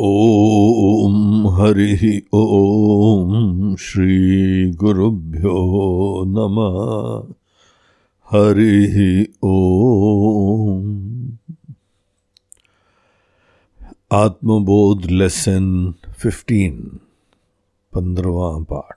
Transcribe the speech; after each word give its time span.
ॐ 0.00 1.46
हरिः 1.48 2.02
ॐ 2.34 3.76
श्रीगुरुभ्यो 3.76 5.54
नमः। 6.26 7.34
हरिः 8.32 9.26
ॐ 9.44 10.86
आत्मबोध 14.12 15.06
लेसन 15.06 15.94
फिफ्टीन 16.18 17.00
पंद्रवा 17.94 18.58
पाठ। 18.58 18.96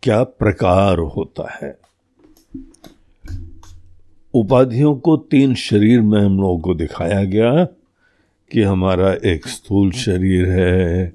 क्या 0.02 0.22
प्रकार 0.22 0.98
होता 0.98 1.58
है? 1.62 1.78
उपाधियों 4.34 4.96
को 4.96 5.16
तीन 5.16 5.54
शरीर 5.54 6.00
में 6.00 6.20
हम 6.20 6.36
लोगों 6.36 6.58
को 6.58 6.74
दिखाया 6.74 7.24
गया 7.24 7.64
कि 8.52 8.62
हमारा 8.62 9.12
एक 9.12 9.46
स्थूल 9.46 9.92
शरीर 9.92 10.48
है, 10.48 11.12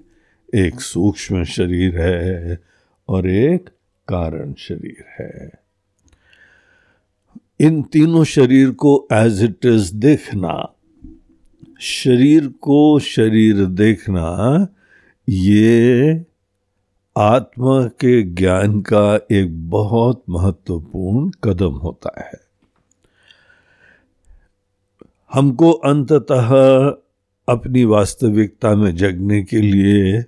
एक 0.55 0.81
सूक्ष्म 0.81 1.43
शरीर 1.43 2.01
है 2.01 2.59
और 3.09 3.29
एक 3.29 3.69
कारण 4.07 4.53
शरीर 4.53 5.05
है। 5.19 5.51
इन 7.59 7.81
तीनों 7.81 8.23
शरीर 8.23 8.71
को 8.71 9.07
एज 9.13 9.43
इट 9.43 9.65
इज़ 9.65 9.95
देखना 9.95 10.75
शरीर 11.81 12.47
को 12.47 12.99
शरीर 12.99 13.65
देखना 13.65 14.67
ये 15.29 16.25
आत्मा 17.17 17.83
के 17.87 18.23
ज्ञान 18.23 18.81
का 18.81 19.19
एक 19.31 19.69
बहुत 19.69 20.23
महत्वपूर्ण 20.29 21.31
कदम 21.43 21.71
होता 21.71 22.21
है। 22.21 22.41
हमको 25.33 25.71
अंततः 25.71 26.49
अपनी 27.49 27.83
वास्तविकता 27.83 28.75
में 28.75 28.95
जगने 28.95 29.43
के 29.43 29.57
लिए 29.57 30.25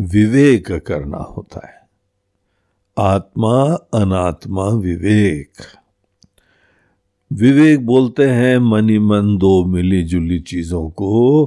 विवेक 0.00 0.72
करना 0.72 1.18
होता 1.18 1.68
है। 1.68 1.88
आत्मा, 2.98 3.74
अनात्मा, 3.94 4.68
विवेक। 4.68 5.52
विवेक 7.32 7.86
बोलते 7.86 8.26
हैं, 8.26 8.58
मनी 8.58 8.98
मन 8.98 9.38
दो 9.38 9.64
मिली 9.64 10.02
जुली 10.02 10.40
चीज़ों 10.40 10.90
को 10.90 11.44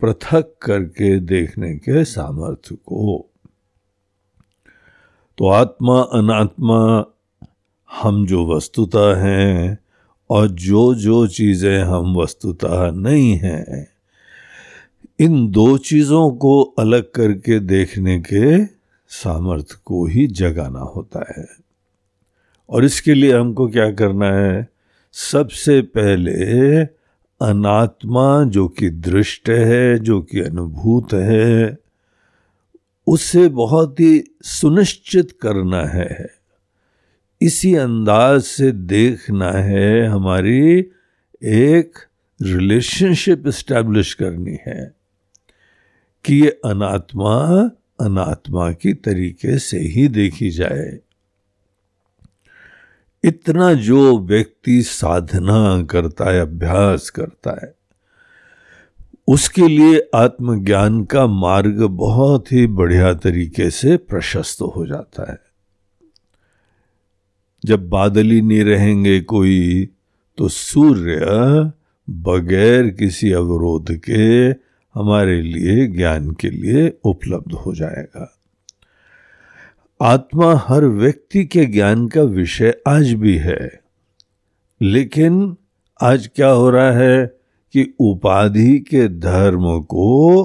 पृथक 0.00 0.56
करके 0.62 1.20
देखने 1.20 1.74
के 1.74 2.04
सामर्थ्य 2.04 2.74
को। 2.74 3.30
तो 5.38 5.48
आत्मा, 5.48 6.00
अनात्मा, 6.00 7.04
हम 7.92 8.26
जो 8.26 8.56
वस्तुता 8.56 9.20
हैं 9.20 9.78
और 10.30 10.48
जो 10.48 10.94
जो 10.94 11.26
चीज़ें 11.26 11.78
हम 11.78 12.16
वस्तुता 12.16 12.90
नहीं 12.90 13.36
हैं, 13.36 13.88
इन 15.20 15.50
दो 15.50 15.78
चीज़ों 15.78 16.30
को 16.30 16.62
अलग 16.62 17.10
करके 17.10 17.60
देखने 17.60 18.20
के 18.20 18.64
सामर्थ्य 19.08 19.76
को 19.84 20.06
ही 20.06 20.26
जगाना 20.26 20.80
होता 20.80 21.24
है। 21.36 21.48
और 22.70 22.84
इसके 22.84 23.14
लिए 23.14 23.38
हमको 23.38 23.68
क्या 23.68 23.92
करना 23.92 24.32
है? 24.32 24.75
सबसे 25.18 25.82
पहले 25.82 26.80
अनात्मा 27.40 28.44
जो 28.44 28.68
कि 28.68 28.90
दृष्ट 28.90 29.48
है, 29.48 29.98
जो 29.98 30.22
कि 30.22 30.40
अनुभूत 30.40 31.14
है, 31.14 31.78
उसे 33.06 33.48
बहुत 33.48 34.00
ही 34.00 34.24
सुनिश्चित 34.42 35.32
करना 35.42 35.84
है। 35.84 36.30
इसी 37.40 37.74
अंदाज 37.74 38.42
से 38.42 38.72
देखना 38.72 39.50
है, 39.50 40.06
हमारी 40.06 40.90
एक 41.44 41.98
रिलेशनशिप 42.42 43.46
इस्टेब्लिश 43.46 44.14
करनी 44.14 44.58
है 44.66 44.94
कि 46.24 46.34
ये 46.34 46.60
अनात्मा 46.64 47.70
अनात्मा 48.00 48.72
की 48.72 48.94
तरीके 48.94 49.58
से 49.58 49.78
ही 49.78 50.08
देखी 50.08 50.50
जाए। 50.50 50.98
इतना 53.26 53.74
जो 53.74 54.18
व्यक्ति 54.18 54.82
साधना 54.82 55.82
करता 55.82 56.30
है, 56.32 56.40
अभ्यास 56.40 57.10
करता 57.10 57.58
है, 57.62 57.74
उसके 59.28 59.68
लिए 59.68 60.08
आत्मज्ञान 60.14 61.04
का 61.04 61.26
मार्ग 61.26 61.82
बहुत 61.82 62.52
ही 62.52 62.66
बढ़िया 62.66 63.14
तरीके 63.14 63.70
से 63.70 63.96
प्रशस्त 63.96 64.62
हो 64.62 64.86
जाता 64.86 65.32
है। 65.32 65.38
जब 67.64 67.88
बादल 67.88 68.26
ही 68.26 68.40
नहीं 68.40 68.64
रहेंगे 68.64 69.20
कोई 69.20 69.88
तो 70.38 70.48
सूर्य 70.48 71.72
बगैर 72.10 72.90
किसी 72.90 73.32
अवरोध 73.32 73.96
के 73.96 74.48
हमारे 75.00 75.42
लिए, 75.42 75.86
ज्ञान 75.86 76.30
के 76.30 76.50
लिए 76.50 76.98
उपलब्ध 77.04 77.52
हो 77.52 77.74
जाएगा। 77.74 78.35
आत्मा 80.02 80.64
हर 80.68 80.84
व्यक्ति 80.84 81.44
के 81.44 81.66
ज्ञान 81.66 82.08
का 82.08 82.22
विषय 82.22 82.74
आज 82.88 83.12
भी 83.12 83.36
है। 83.36 83.80
लेकिन 84.82 85.56
आज 86.02 86.30
क्या 86.36 86.48
हो 86.48 86.70
रहा 86.70 86.92
है 86.92 87.26
कि 87.72 87.94
उपाधि 88.00 88.78
के 88.78 89.08
धर्म 89.08 89.80
को, 89.80 90.44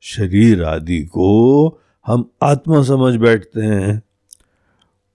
शरीर 0.00 0.64
आदि 0.64 1.02
को 1.04 1.68
हम 2.06 2.30
आत्मा 2.42 2.82
समझ 2.82 3.14
बैठते 3.14 3.60
हैं। 3.60 4.02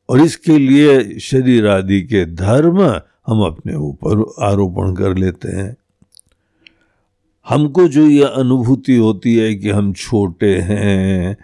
और 0.10 0.22
इसके 0.22 0.58
लिए 0.58 1.20
शरीर 1.20 1.68
आदि 1.68 2.02
के 2.02 2.26
धर्म 2.26 2.82
हम 3.28 3.42
अपने 3.42 3.76
ऊपर 3.76 4.34
आरोपण 4.40 4.96
कर 4.96 5.18
लेते 5.18 5.48
हैं। 5.48 5.78
हमको 7.50 7.88
जो 7.88 8.08
यह 8.08 8.28
अनुभूति 8.28 8.96
होती 8.96 9.36
है 9.36 9.56
कि 9.56 9.70
हम 9.70 9.94
छोटे 9.94 10.58
हैं, 10.60 11.38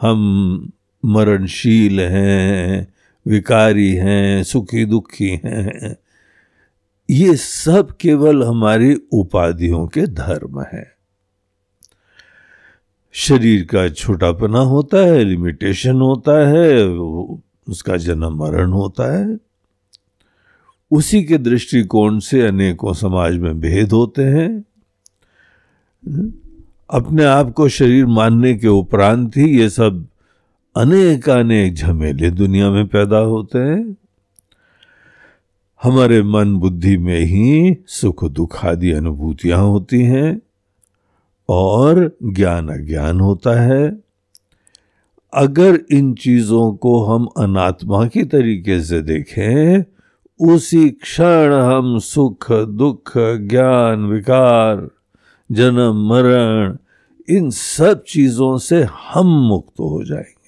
हम 0.00 0.72
मरणशील 1.04 2.00
हैं, 2.00 2.94
विकारी 3.26 3.92
हैं 3.92 4.42
सुखी 4.42 4.84
दुखी 4.84 5.40
हैं। 5.44 5.96
ये 7.10 7.36
सब 7.36 7.96
केवल 8.00 8.44
हमारी 8.44 8.94
उपाधियों 9.12 9.86
के 9.86 10.06
धर्म 10.06 10.60
हैं। 10.60 10.92
शरीर 13.12 13.64
का 13.64 13.88
छोटापना 13.88 14.58
होता 14.58 14.98
है 14.98 15.24
लिमिटेशन 15.24 16.00
होता 16.00 16.48
है, 16.48 16.86
उसका 17.68 17.96
जन्म 17.96 18.36
मरण 18.36 18.70
होता 18.70 19.18
है। 19.18 19.38
उसी 20.90 21.24
के 21.24 21.38
दृष्टिकोण 21.38 22.18
से 22.18 22.46
अनेकों 22.46 22.92
समाज 22.92 23.36
में 23.36 23.60
भेद 23.60 23.92
होते 23.92 24.22
हैं। 24.22 24.64
अपने 26.90 27.24
आप 27.24 27.52
को 27.52 27.68
शरीर 27.68 28.06
मानने 28.06 28.54
के 28.54 28.68
उपरांत 28.68 29.36
ही 29.36 29.60
ये 29.60 29.70
सब 29.70 30.06
अनेक 30.76 31.28
अनेक 31.28 31.74
झमेले 31.74 32.30
दुनिया 32.30 32.70
में 32.70 32.86
पैदा 32.86 33.18
होते 33.18 33.58
हैं। 33.58 33.96
हमारे 35.82 36.22
मन 36.22 36.56
बुद्धि 36.56 36.98
में 36.98 37.20
ही 37.20 37.76
सुख 37.86 38.24
दुख 38.24 38.64
आदि 38.64 38.92
अनुभूतियाँ 38.92 39.58
होती 39.58 40.02
हैं 40.02 40.42
और 41.48 42.16
ज्ञान 42.22 42.68
अज्ञान 42.68 43.20
होता 43.20 43.60
है। 43.60 44.00
अगर 45.34 45.80
इन 45.90 46.14
चीज़ों 46.14 46.74
को 46.74 47.04
हम 47.04 47.26
अनात्मा 47.26 48.06
की 48.06 48.24
तरीके 48.24 48.80
से 48.80 49.02
देखें, 49.02 49.84
उसी 50.40 50.90
क्षण 50.90 51.52
हम 51.52 51.98
सुख, 51.98 52.52
दुख, 52.52 53.12
ज्ञान, 53.18 54.06
विकार, 54.06 54.88
जन्म, 55.52 56.08
मरण, 56.08 56.76
इन 57.28 57.50
सब 57.50 58.04
चीज़ों 58.08 58.58
से 58.58 58.82
हम 58.82 59.26
मुक्त 59.26 59.80
हो 59.80 60.04
जाएँगे। 60.04 60.41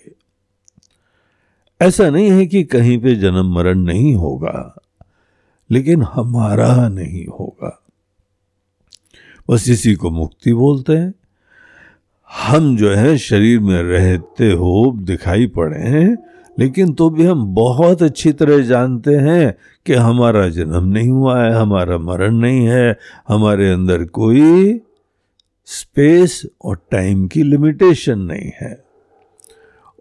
ऐसा 1.84 2.10
नहीं 2.10 2.31
है 2.31 2.46
कि 2.46 2.62
कहीं 2.64 2.98
पे 2.98 3.14
जन्म 3.14 3.54
मरण 3.54 3.78
नहीं 3.78 4.14
होगा, 4.14 4.76
लेकिन 5.70 6.02
हमारा 6.02 6.88
नहीं 6.88 7.26
होगा। 7.26 7.82
बस 9.50 9.69
इसी 9.69 9.94
को 9.94 10.10
मुक्ति 10.10 10.52
बोलते 10.52 10.92
हैं। 10.92 11.14
हम 12.42 12.76
जो 12.76 12.90
है, 12.90 13.19
शरीर 13.19 13.60
में 13.60 13.82
रहते 13.82 14.52
हो 14.52 14.92
दिखाई 14.96 15.46
पड़े 15.46 15.81
हैं, 15.81 16.16
लेकिन 16.58 16.92
तो 16.92 17.10
भी 17.10 17.25
हम 17.25 17.54
बहुत 17.54 18.02
अच्छी 18.02 18.32
तरह 18.32 18.58
जानते 18.58 19.14
हैं 19.14 19.54
कि 19.86 19.92
हमारा 19.92 20.48
जन्म 20.48 20.84
नहीं 20.84 21.08
हुआ 21.08 21.44
है, 21.44 21.52
हमारा 21.52 21.98
मरण 21.98 22.34
नहीं 22.34 22.66
है, 22.66 22.98
हमारे 23.28 23.70
अंदर 23.70 24.04
कोई 24.04 24.81
स्पेस 25.66 26.46
और 26.64 26.81
टाइम 26.90 27.26
की 27.28 27.42
लिमिटेशन 27.42 28.19
नहीं 28.19 28.50
है। 28.62 28.83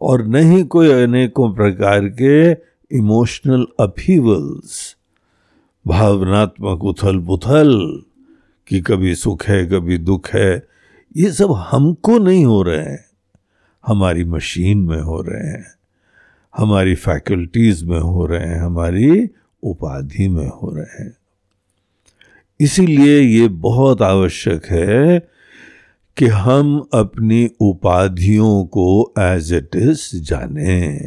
और 0.04 0.28
न 0.28 0.36
ही 0.36 0.64
कोई 0.64 0.92
अनेकों 0.92 1.54
प्रकार 1.54 2.10
के 2.10 2.52
इमोशनल 2.98 3.66
अपीवल्स 3.80 4.96
भावनात्मक 5.88 6.84
उथल 6.84 7.20
पुथल 7.20 8.02
कि 8.68 8.82
कभी 8.82 9.16
सुख 9.16 9.46
है, 9.46 9.66
कभी 9.66 9.98
दुख 9.98 10.30
है, 10.30 10.68
ये 11.18 11.32
सब 11.32 11.52
हमको 11.52 12.20
नहीं 12.20 12.46
हो 12.46 12.64
रहे 12.64 12.84
हैं। 12.84 13.06
हमारी 13.88 14.24
मशीन 14.24 14.78
में 14.78 15.02
हो 15.02 15.22
रहे 15.22 15.48
हैं। 15.48 15.66
हमारी 16.58 16.96
फैकल्टीज 16.96 17.84
में 17.84 18.00
हो 18.00 18.26
रहे 18.26 18.48
हैं। 18.48 18.60
हमारी 18.60 19.30
उपाधि 19.64 20.28
में 20.28 20.48
हो 20.48 20.76
रहे 20.76 21.04
हैं। 21.04 21.18
इसीलिए 22.60 23.20
ये 23.20 23.48
बहुत 23.48 24.02
आवश्यक 24.02 24.66
है 24.66 25.28
कि 26.18 26.28
हम 26.28 26.90
अपनी 26.94 27.50
उपाधियों 27.60 28.66
को 28.66 29.14
एज 29.20 29.54
इट 29.54 29.76
इज़ 29.76 30.10
जाने। 30.22 30.98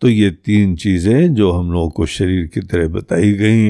तो 0.00 0.08
ये 0.08 0.30
तीन 0.30 0.76
चीज़ें 0.76 1.34
जो 1.34 1.50
हम 1.52 1.72
लोगों 1.72 1.90
को 1.90 2.06
शरीर 2.06 2.46
की 2.46 2.60
तरह 2.60 2.88
बताई 2.88 3.32
गई, 3.32 3.68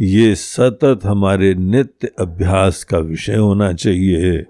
ये 0.00 0.34
सतत 0.34 1.00
हमारे 1.04 1.54
नित्य 1.54 2.10
अभ्यास 2.18 2.84
का 2.84 2.98
विषय 2.98 3.36
होना 3.36 3.72
चाहिए। 3.72 4.44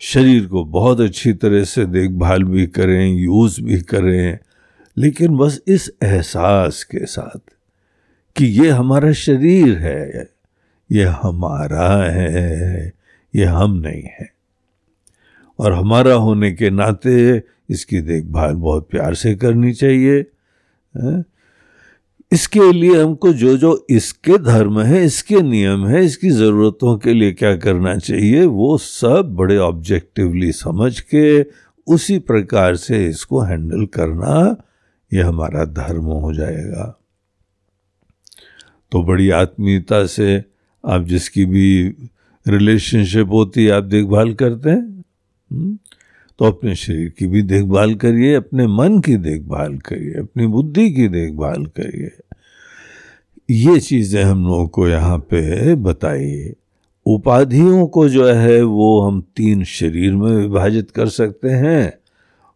शरीर 0.00 0.46
को 0.46 0.64
बहुत 0.64 1.00
अच्छी 1.00 1.32
तरह 1.32 1.64
से 1.64 1.86
देखभाल 1.86 2.44
भी 2.44 2.66
करें, 2.66 3.16
यूज़ 3.16 3.60
भी 3.62 3.80
करें, 3.80 4.38
लेकिन 4.96 5.36
बस 5.36 5.60
इस 5.68 5.90
एहसास 6.02 6.84
के 6.84 7.06
साथ 7.06 7.38
कि 8.36 8.46
ये 8.46 8.70
हमारा 8.70 9.12
शरीर 9.12 9.78
है, 9.78 10.30
ये 10.92 11.04
हमारा 11.04 12.04
है। 12.12 12.99
ये 13.34 13.44
हम 13.44 13.76
नहीं 13.76 14.02
है। 14.02 14.28
और 15.58 15.72
हमारा 15.72 16.14
होने 16.16 16.52
के 16.52 16.70
नाते 16.70 17.42
इसकी 17.70 18.00
देखभाल 18.00 18.54
बहुत 18.54 18.88
प्यार 18.90 19.14
से 19.14 19.34
करनी 19.34 19.72
चाहिए 19.74 20.24
इसके 22.32 22.70
लिए 22.72 23.02
हमको 23.02 23.32
जो 23.32 23.56
जो 23.56 23.86
इसके 23.90 24.36
धर्म 24.38 24.80
है, 24.80 25.04
इसके 25.04 25.40
नियम 25.42 25.86
है, 25.86 26.04
इसकी 26.04 26.30
ज़रूरतों 26.30 26.96
के 26.98 27.12
लिए 27.12 27.32
क्या 27.32 27.54
करना 27.56 27.96
चाहिए, 27.96 28.44
वो 28.44 28.76
सब 28.78 29.34
बड़े 29.36 29.56
ऑब्जेक्टिवली 29.58 30.50
समझ 30.52 31.00
के 31.00 31.42
उसी 31.86 32.18
प्रकार 32.20 32.76
से 32.76 33.04
इसको 33.06 33.40
हैंडल 33.40 33.84
करना, 33.86 34.56
ये 35.12 35.22
हमारा 35.22 35.64
धर्म 35.64 36.04
हो 36.04 36.32
जाएगा। 36.34 36.84
तो 38.92 39.02
बड़ी 39.02 39.28
आत्मीयता 39.30 40.04
से 40.06 40.44
आप 40.84 41.04
जिसकी 41.04 41.44
भी 41.44 41.94
रिलेशनशिप 42.50 43.30
होती 43.32 43.64
है, 43.64 43.70
आप 43.72 43.84
देखभाल 43.84 44.32
करते 44.34 44.70
हैं 44.70 45.04
हम्म? 45.50 45.78
तो 46.38 46.44
अपने 46.44 46.74
शरीर 46.74 47.08
की 47.18 47.26
भी 47.26 47.42
देखभाल 47.42 47.94
करिए, 47.94 48.34
अपने 48.34 48.66
मन 48.66 49.00
की 49.00 49.16
देखभाल 49.18 49.76
करिए, 49.78 50.12
अपनी 50.20 50.46
बुद्धि 50.46 50.90
की 50.90 51.08
देखभाल 51.08 51.66
करिए 51.78 52.10
ये 53.50 53.78
चीज़ें 53.80 54.22
हम 54.22 54.46
लोगों 54.46 54.66
को 54.68 54.88
यहाँ 54.88 55.18
पे 55.30 55.74
बताइए 55.76 56.54
उपाधियों 57.06 57.86
को 57.86 58.08
जो 58.08 58.26
है, 58.26 58.62
वो 58.62 59.00
हम 59.00 59.20
तीन 59.36 59.64
शरीर 59.64 60.14
में 60.14 60.30
विभाजित 60.32 60.90
कर 60.90 61.08
सकते 61.08 61.48
हैं 61.48 61.92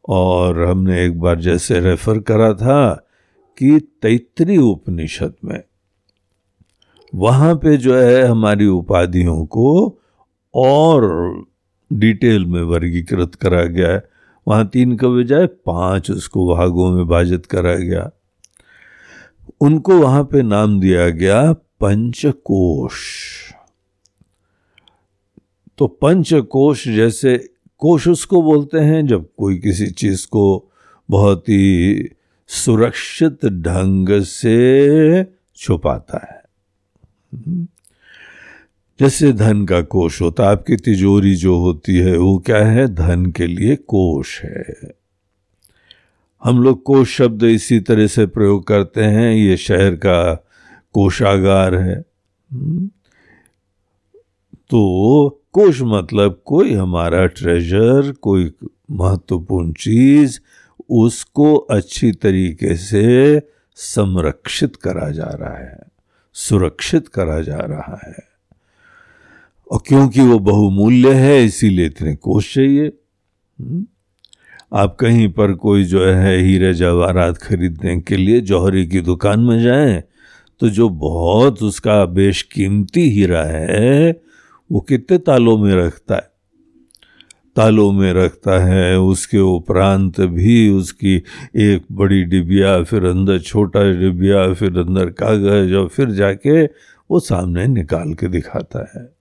और 0.08 0.60
हमने 0.62 1.04
एक 1.04 1.18
बार 1.20 1.40
जैसे 1.40 1.80
रेफर 1.80 2.18
करा 2.20 2.52
था 2.54 2.92
कि 3.58 3.78
तैतरी 4.02 4.56
उपनिषद 4.58 5.34
में 5.44 5.60
वहाँ 7.14 7.54
पे 7.54 7.76
जो 7.76 7.96
है 7.96 8.22
हमारी 8.22 8.66
उपाधियों 8.66 9.46
को 9.46 9.98
और 10.54 11.04
डिटेल 11.92 12.44
में 12.46 12.62
वर्गीकृत 12.62 13.34
करा 13.34 13.64
गया 13.64 13.88
है। 13.88 14.08
वहाँ 14.48 14.68
तीन 14.68 14.96
के 14.96 15.06
बजाय 15.06 15.46
पाँच 15.46 16.10
उसको 16.10 16.54
भागों 16.54 16.90
में 16.90 16.98
विभाजित 16.98 17.46
करा 17.46 17.74
गया। 17.74 18.10
उनको 19.60 19.98
वहाँ 19.98 20.24
पे 20.24 20.42
नाम 20.42 20.80
दिया 20.80 21.08
गया 21.08 21.52
पंचकोश। 21.52 23.00
तो 25.78 25.86
पंचकोश 25.86 26.88
जैसे 26.88 27.50
कोश 27.78 28.08
उसको 28.08 28.42
बोलते 28.42 28.78
हैं, 28.78 29.06
जब 29.06 29.28
कोई 29.38 29.58
किसी 29.58 29.86
चीज़ 29.86 30.26
को 30.26 30.70
बहुत 31.10 31.48
ही 31.48 32.08
सुरक्षित 32.46 33.46
ढंग 33.46 34.22
से 34.22 35.26
छुपाता 35.56 36.26
है। 36.32 36.43
जैसे 39.00 39.32
धन 39.32 39.64
का 39.64 39.82
कोष 39.82 40.20
होता 40.22 40.50
आपकी 40.50 40.76
तिजोरी 40.76 41.34
जो 41.34 41.56
होती 41.56 41.96
है, 41.96 42.16
वो 42.16 42.38
क्या 42.38 42.64
है? 42.64 42.94
धन 42.94 43.26
के 43.26 43.46
लिए 43.46 43.76
कोष 43.76 44.42
है। 44.42 44.74
हम 46.44 46.62
लोग 46.62 46.82
कोष 46.82 47.16
शब्द 47.16 47.42
इसी 47.42 47.80
तरह 47.80 48.06
से 48.06 48.26
प्रयोग 48.26 48.66
करते 48.66 49.00
हैं, 49.00 49.34
ये 49.34 49.56
शहर 49.56 49.94
का 49.94 50.46
कोषागार 50.92 51.74
है। 51.74 52.04
तो 54.70 55.40
कोष 55.52 55.80
मतलब 55.82 56.42
कोई 56.44 56.72
हमारा 56.72 57.26
ट्रेजर 57.26 58.12
कोई 58.12 58.52
महत्वपूर्ण 58.90 59.72
चीज़, 59.72 60.40
उसको 60.90 61.54
अच्छी 61.54 62.12
तरीके 62.12 62.76
से 62.76 63.42
संरक्षित 63.74 64.76
करा 64.76 65.10
जा 65.10 65.36
रहा 65.40 65.58
है। 65.58 65.93
सुरक्षित 66.34 67.08
करा 67.08 67.40
जा 67.40 67.56
रहा 67.56 68.00
है। 68.06 68.16
और 69.70 69.82
क्योंकि 69.88 70.20
वो 70.20 70.38
बहुमूल्य 70.38 71.12
है, 71.14 71.44
इसीलिए 71.44 71.86
इतने 71.86 72.16
कोष 72.16 72.54
चाहिए। 72.54 72.86
हम्म? 73.60 73.86
आप 74.72 74.96
कहीं 75.00 75.28
पर 75.28 75.52
कोई 75.52 75.84
जो 75.84 76.04
है 76.04 76.38
हीरे 76.38 76.74
जवाहरात 76.74 77.36
खरीदने 77.36 78.00
के 78.00 78.16
लिए 78.16 78.40
जौहरी 78.40 78.86
की 78.86 79.00
दुकान 79.00 79.40
में 79.40 79.62
जाएँ 79.62 80.02
तो 80.60 80.68
जो 80.68 80.88
बहुत 80.88 81.62
उसका 81.62 82.04
बेशकीमती 82.04 83.10
हीरा 83.10 83.44
है, 83.44 84.20
वो 84.72 84.80
कितने 84.80 85.18
तालों 85.18 85.58
में 85.58 85.74
रखता 85.74 86.14
है? 86.14 86.33
तालों 87.56 87.92
में 87.92 88.12
रखता 88.12 88.64
है, 88.64 88.98
उसके 88.98 89.38
उपरांत 89.38 90.20
भी 90.20 90.70
उसकी 90.70 91.22
एक 91.56 91.82
बड़ी 91.92 92.24
डिबिया, 92.24 92.82
फिर 92.82 93.04
अंदर 93.04 93.38
छोटा 93.38 93.92
डिबिया, 93.92 94.52
फिर 94.52 94.78
अंदर 94.78 95.06
कागज़ 95.06 95.74
और 95.74 95.88
फिर 95.88 96.10
जाके 96.10 96.64
वो 97.10 97.20
सामने 97.20 97.66
निकाल 97.66 98.14
के 98.14 98.28
दिखाता 98.28 98.90
है। 98.96 99.14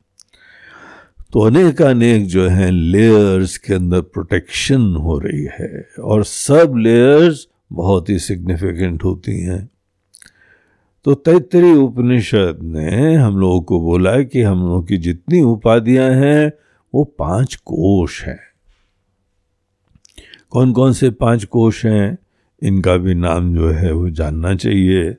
तो 1.34 1.40
अनेक 1.40 1.82
अनेक 1.82 2.26
जो 2.26 2.48
है 2.48 2.72
लेयर्स 2.72 3.58
के 3.58 3.74
अंदर 3.74 4.02
प्रोटेक्शन 4.02 4.82
हो 4.96 5.20
रही 5.20 5.44
है 5.44 5.88
और 6.04 6.24
सब 6.24 6.74
लेयर्स 6.78 7.48
बहुत 7.72 8.10
ही 8.10 8.20
सिग्निफिकेंट 8.20 9.04
होती 9.04 9.40
हैं। 9.40 9.70
तो 11.06 11.14
तैतरी 11.14 11.72
उपनिषद 11.72 12.60
ने 12.64 13.16
हम 13.16 13.38
लोगों 13.38 13.62
को 13.62 13.82
बोला 13.82 14.22
कि 14.22 14.42
हम 14.42 14.60
लोगों 14.60 14.84
की 14.84 14.98
जितनी 14.98 15.42
उपाधियाँ 15.42 16.12
हैं 16.12 16.52
वो 16.94 17.04
पाँच 17.04 17.56
कोश 17.56 18.24
हैं। 18.24 18.40
कौन 20.50 20.74
कौन 20.74 20.94
से 20.94 21.10
पाँच 21.10 21.46
कोश 21.46 21.86
हैं, 21.86 22.18
इनका 22.64 22.98
भी 22.98 23.14
नाम 23.14 23.56
जो 23.56 23.70
है 23.70 23.92
वो 23.92 24.10
जानना 24.10 24.56
चाहिए। 24.56 25.18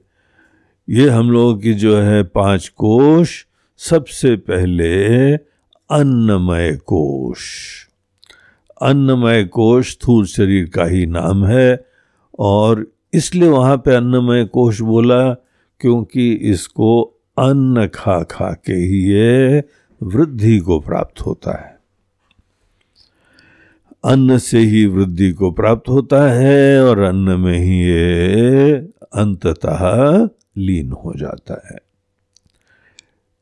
ये 0.89 1.09
हम 1.09 1.31
लोगों 1.31 1.57
की 1.57 1.75
जो 1.75 1.97
है 1.97 2.23
पाँच 2.23 2.69
कोश, 2.69 3.47
सबसे 3.77 4.37
पहले 4.37 5.35
अन्नमय 5.91 6.73
कोश। 6.73 7.41
अन्नमय 8.83 9.45
कोश 9.45 9.93
स्थूल 9.93 10.27
शरीर 10.27 10.69
का 10.69 10.85
ही 10.85 11.07
नाम 11.07 11.47
है, 11.47 11.85
और 12.39 12.87
इसलिए 13.13 13.49
वहाँ 13.49 13.77
पे 13.77 13.95
अन्नमय 13.95 14.45
कोश 14.45 14.81
बोला, 14.81 15.35
क्योंकि 15.81 16.33
इसको 16.33 17.03
अन्न 17.39 17.87
खा 17.87 18.23
खा 18.23 18.53
के 18.53 18.73
ही 18.73 19.13
ये 19.13 19.63
वृद्धि 20.05 20.59
को 20.59 20.81
प्राप्त 20.81 21.21
होता 21.21 21.67
है। 21.67 21.79
अन्न 24.05 24.39
से 24.39 24.59
ही 24.59 24.87
वृद्धि 24.87 25.33
को 25.33 25.51
प्राप्त 25.51 25.89
होता 25.89 26.31
है 26.31 26.85
और 26.85 26.99
अन्न 26.99 27.41
में 27.41 27.59
ही 27.59 27.81
ये 27.81 28.75
अंततः 29.15 30.29
लीन 30.59 30.93
हो 30.93 31.15
जाता 31.17 31.63
है। 31.71 31.79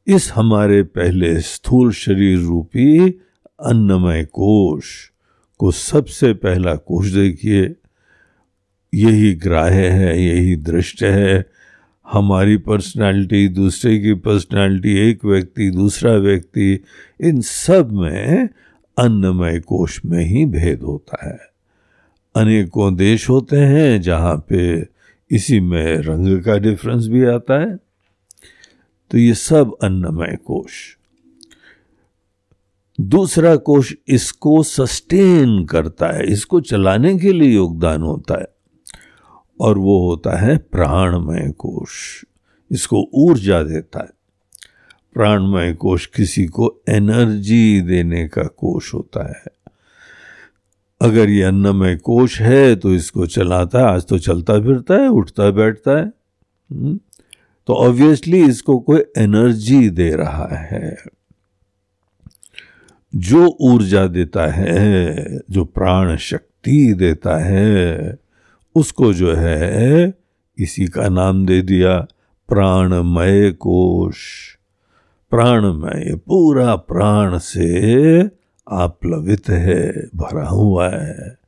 इस 0.07 0.33
हमारे 0.33 0.83
पहले 0.83 1.40
स्थूल 1.40 1.92
शरीर 1.92 2.38
रूपी 2.38 3.11
अन्नमय 3.61 4.25
कोश 4.25 5.12
को 5.59 5.71
सबसे 5.71 6.33
पहला 6.33 6.75
कोश 6.75 7.07
देखिए। 7.09 7.76
यही 8.95 9.35
ग्राह्य 9.35 9.88
है, 9.88 10.23
यही 10.23 10.57
दृष्ट 10.57 11.02
है 11.02 11.62
हमारी 12.12 12.57
पर्सनालिटी 12.57 13.49
दूसरे 13.49 13.99
की 13.99 14.14
पर्सनालिटी 14.14 14.97
एक 15.11 15.25
व्यक्ति 15.25 15.71
दूसरा 15.71 16.12
व्यक्ति, 16.12 16.81
इन 17.21 17.40
सब 17.40 17.92
में 17.92 18.49
अन्नमय 18.99 19.59
कोश 19.61 20.00
में 20.04 20.25
ही 20.25 20.45
भेद 20.47 20.83
होता 20.83 21.26
है। 21.26 21.38
अनेकों 22.37 22.95
देश 22.97 23.28
होते 23.28 23.57
हैं 23.57 24.00
जहाँ 24.00 24.37
पे 24.49 24.87
इसी 25.31 25.61
में 25.61 25.97
रंग 25.97 26.42
का 26.42 26.57
डिफरेंस 26.59 27.07
भी 27.07 27.25
आता 27.25 27.61
है। 27.61 27.76
तो 29.11 29.19
ये 29.19 29.35
सब 29.35 29.76
अन्नमय 29.83 30.37
कोश 30.45 30.97
दूसरा 33.00 33.57
कोश 33.57 33.95
इसको 34.09 34.62
सस्टेन 34.62 35.64
करता 35.64 36.07
है, 36.07 36.26
इसको 36.26 36.61
चलाने 36.61 37.19
के 37.19 37.33
लिए 37.33 37.54
योगदान 37.54 38.02
होता 38.02 38.40
है। 38.40 38.47
और 39.62 39.78
वो 39.78 40.09
होता 40.09 40.37
है 40.38 40.57
प्राणमय 40.59 41.50
कोश 41.50 42.25
इसको 42.71 43.11
ऊर्जा 43.14 43.62
देता 43.62 44.00
है। 44.00 44.11
प्राणमय 45.14 45.73
कोश 45.73 46.07
किसी 46.07 46.47
को 46.47 46.83
एनर्जी 46.88 47.81
देने 47.81 48.28
का 48.28 48.42
कोश 48.42 48.95
होता 48.95 49.28
है। 49.28 49.45
अगर 51.00 51.31
ये 51.31 51.42
अन्नमय 51.42 51.97
कोश 51.97 52.40
है 52.40 52.76
तो 52.76 52.95
इसको 52.95 53.26
चलाता 53.26 53.78
है 53.78 53.85
आज 53.85 54.07
तो 54.07 54.19
चलता 54.19 54.59
फिरता 54.61 54.95
है 54.95 55.09
उठता 55.09 55.50
बैठता 55.50 55.99
है। 55.99 56.04
हम्म, 56.71 56.99
तो 57.66 57.75
ऑब्वियसली 57.75 58.45
इसको 58.45 58.78
कोई 58.78 59.00
एनर्जी 59.19 59.90
दे 59.90 60.11
रहा 60.11 60.49
है। 60.54 60.97
जो 63.14 63.57
ऊर्जा 63.61 64.07
देता 64.07 64.47
है 64.47 65.38
जो 65.50 65.64
प्राण 65.64 66.16
शक्ति 66.16 66.95
देता 66.95 67.37
है 67.38 68.22
उसको 68.75 69.12
जो 69.12 69.35
है, 69.35 70.14
इसी 70.59 70.87
का 70.87 71.09
नाम 71.09 71.47
दे 71.47 71.62
दिया, 71.62 72.07
प्राणमय 72.49 73.50
कोश। 73.50 74.17
प्राणमय, 75.31 76.14
पूरा 76.17 76.76
प्राण 76.76 77.38
से 77.38 78.31
आप्लवित 78.71 79.49
है, 79.49 79.93
भरा 80.17 80.49
हुआ 80.49 80.88
है। 80.88 81.38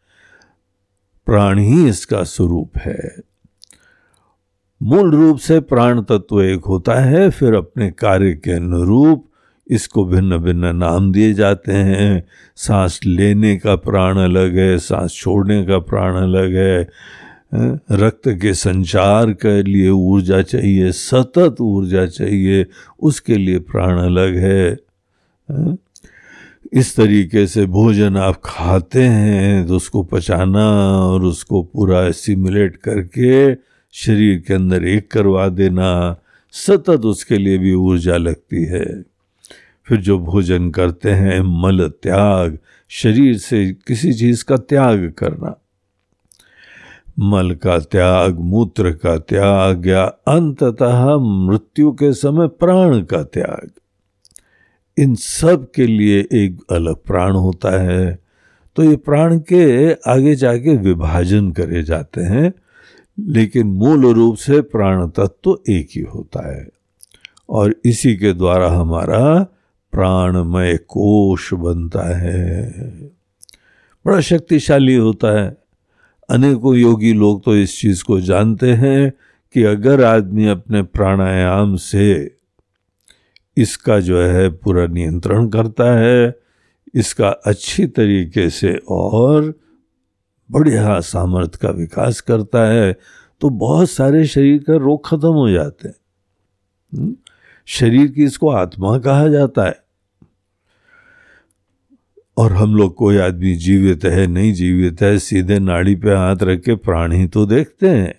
प्राण 1.27 1.59
ही 1.59 1.89
इसका 1.89 2.23
स्वरूप 2.23 2.73
है। 2.79 3.17
मूल 4.83 5.15
रूप 5.15 5.39
से 5.39 5.61
प्राण 5.61 6.03
तत्व 6.03 6.43
एक 6.43 6.65
होता 6.65 6.95
है, 6.95 7.31
फिर 7.31 7.55
अपने 7.55 7.91
कार्य 7.91 8.33
के 8.33 8.53
अनुरूप 8.53 9.29
इसको 9.67 10.05
भिन्न 10.05 10.37
भिन्न 10.39 10.75
नाम 10.77 11.11
दिए 11.13 11.33
जाते 11.35 11.73
हैं। 11.73 12.23
सांस 12.57 13.01
लेने 13.07 13.57
का 13.57 13.75
प्राण 13.77 14.19
अलग 14.19 14.57
है, 14.57 14.79
सांस 14.79 15.15
छोड़ने 15.15 15.65
का 15.65 15.79
प्राण 15.79 16.15
अलग 16.15 16.55
है। 16.55 16.89
रक्त 17.93 18.29
के 18.43 18.53
संचार 18.55 19.33
के 19.33 19.63
लिए 19.63 19.91
ऊर्जा 19.91 20.41
चाहिए, 20.43 20.91
सतत 20.93 21.61
ऊर्जा 21.61 22.07
चाहिए, 22.07 22.67
उसके 23.01 23.37
लिए 23.37 23.59
प्राण 23.59 23.99
अलग 23.99 24.37
है? 24.37 24.77
इस 26.73 26.95
तरीके 26.97 27.47
से 27.47 27.65
भोजन 27.67 28.17
आप 28.17 28.41
खाते 28.45 29.03
हैं 29.03 29.67
तो 29.67 29.77
उसको 29.77 30.03
पचाना 30.03 30.65
और 30.99 31.25
उसको 31.25 31.63
पूरा 31.63 32.11
सिमुलेट 32.11 32.77
करके 32.77 33.55
शरीर 33.95 34.43
के 34.47 34.55
अंदर 34.55 34.85
एक 34.85 35.11
करवा 35.11 35.49
देना, 35.49 36.17
सतत 36.55 37.05
उसके 37.05 37.39
लिए 37.39 37.59
भी 37.59 37.73
ऊर्जा 37.73 38.17
लगती 38.17 38.65
है। 38.65 39.14
फिर 39.85 40.01
जो 40.01 40.19
भोजन 40.19 40.71
करते 40.71 41.11
हैं, 41.11 41.41
मल, 41.41 41.89
त्याग, 41.89 42.59
शरीर 42.89 43.39
से 43.39 43.77
किसी 43.87 44.13
चीज़ 44.13 44.45
का 44.45 44.57
त्याग 44.57 45.15
करना। 45.19 45.61
मल 47.19 47.55
का 47.55 47.79
त्याग, 47.79 48.39
मूत्र 48.39 48.93
का 48.93 49.19
त्याग 49.19 49.87
या 49.87 50.05
अंततः 50.05 51.17
मृत्यु 51.17 51.93
के 51.93 52.13
समय 52.13 52.49
प्राण 52.49 53.03
का 53.03 53.23
त्याग। 53.23 53.71
इन 54.99 55.15
सब 55.15 55.71
के 55.75 55.87
लिए 55.87 56.29
एक 56.33 56.61
अलग 56.71 56.95
प्राण 56.95 57.33
होता 57.33 57.83
है। 57.83 58.19
तो 58.77 58.83
ये 58.83 58.97
प्राण 58.97 59.39
के 59.39 59.93
आगे 59.93 60.35
जाके 60.35 60.77
विभाजन 60.77 61.51
करे 61.51 61.83
जाते 61.83 62.21
हैं, 62.21 62.53
लेकिन 63.19 63.67
मूल 63.67 64.07
रूप 64.07 64.37
से 64.37 64.61
प्राण 64.61 65.09
तत्व 65.09 65.27
तो 65.27 65.63
एक 65.69 65.89
ही 65.97 66.03
होता 66.03 66.57
है। 66.57 66.69
और 67.49 67.75
इसी 67.85 68.17
के 68.17 68.33
द्वारा 68.33 68.71
हमारा 68.71 69.47
प्राणमय 69.95 70.77
कोश 70.77 71.55
बनता 71.55 72.17
है। 72.17 72.71
बड़ा 74.07 74.21
शक्तिशाली 74.21 74.95
होता 74.95 75.41
है। 75.41 75.57
अनेकों 76.31 76.75
योगी 76.77 77.13
लोग 77.13 77.45
तो 77.45 77.57
इस 77.57 77.81
चीज़ 77.81 78.05
को 78.05 78.21
जानते 78.21 78.73
हैं 78.73 79.13
कि 79.55 79.63
अगर 79.65 80.05
आदमी 80.05 80.47
अपने 80.47 80.83
प्राणायाम 80.83 81.77
से 81.77 82.37
इसका 83.57 84.01
जो 84.01 84.21
है 84.21 84.49
पूरा 84.49 84.87
नियंत्रण 84.87 85.49
करता 85.49 85.99
है, 85.99 86.39
इसका 86.95 87.29
अच्छी 87.29 87.87
तरीके 87.87 88.51
से 88.51 88.77
और 88.89 89.55
बढ़िया 90.51 91.01
सामर्थ्य 91.01 91.59
का 91.63 91.69
विकास 91.69 92.21
करता 92.21 92.69
है 92.69 92.99
तो 93.41 93.49
बहुत 93.49 93.91
सारे 93.91 94.27
शरीर 94.27 94.63
का 94.63 94.77
रोग 94.77 95.07
खत्म 95.07 95.29
हो 95.29 95.51
जाते 95.51 95.89
हैं। 95.89 95.97
हम्म? 96.95 97.17
शरीर 97.67 98.07
की 98.07 98.25
इसको 98.25 98.51
आत्मा 98.51 98.99
कहा 98.99 99.29
जाता 99.29 99.65
है। 99.65 99.84
और 102.37 102.53
हम 102.53 102.77
लोग 102.77 102.95
कोई 102.95 103.17
आदमी 103.17 103.55
जीवित 103.55 104.05
है, 104.05 104.27
नहीं 104.27 104.53
जीवित 104.53 105.03
है, 105.03 105.19
सीधे 105.19 105.59
नाड़ी 105.59 105.95
पे 105.95 106.11
हाथ 106.11 106.37
रख 106.43 106.61
के 106.61 106.75
प्राण 106.75 107.13
ही 107.13 107.27
तो 107.27 107.47
देखते 107.47 107.89
हैं। 107.89 108.15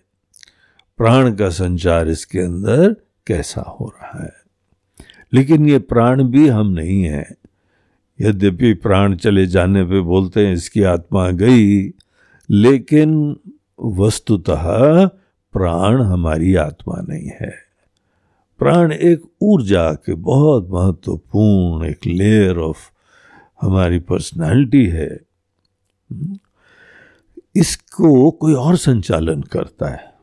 प्राण 0.98 1.36
का 1.36 1.50
संचार 1.50 2.08
इसके 2.08 2.40
अंदर 2.40 2.96
कैसा 3.28 3.62
हो 3.62 3.94
रहा 4.02 4.24
है? 4.24 4.34
लेकिन 5.34 5.70
ये 5.70 5.80
प्राण 5.80 6.24
भी 6.24 6.48
हम 6.48 6.68
नहीं 6.68 7.04
है। 7.04 7.38
यद्यपि 8.22 8.74
प्राण 8.74 9.16
चले 9.16 9.46
जाने 9.46 9.84
पे 9.84 10.02
बोलते 10.02 10.48
हैं, 10.48 10.54
इसकी 10.54 10.84
आत्मा 10.84 11.32
गई, 11.32 11.90
लेकिन 12.52 13.38
वस्तुतः 13.84 15.06
प्राण 15.54 16.02
हमारी 16.02 16.56
आत्मा 16.56 17.02
नहीं 17.10 17.28
है। 17.28 17.54
प्राण 18.60 18.92
एक 18.92 19.22
ऊर्जा 19.42 19.94
के 19.94 20.14
बहुत 20.14 20.68
महत्वपूर्ण, 20.72 21.86
एक 21.86 22.00
लेयर 22.06 22.58
ऑफ़ 22.58 22.95
हमारी 23.66 24.00
पर्सनालिटी 24.00 24.86
है। 24.86 25.20
इसको 27.56 28.32
कोई 28.32 28.54
और 28.54 28.76
संचालन 28.76 29.42
करता 29.42 29.90
है। 29.90 30.14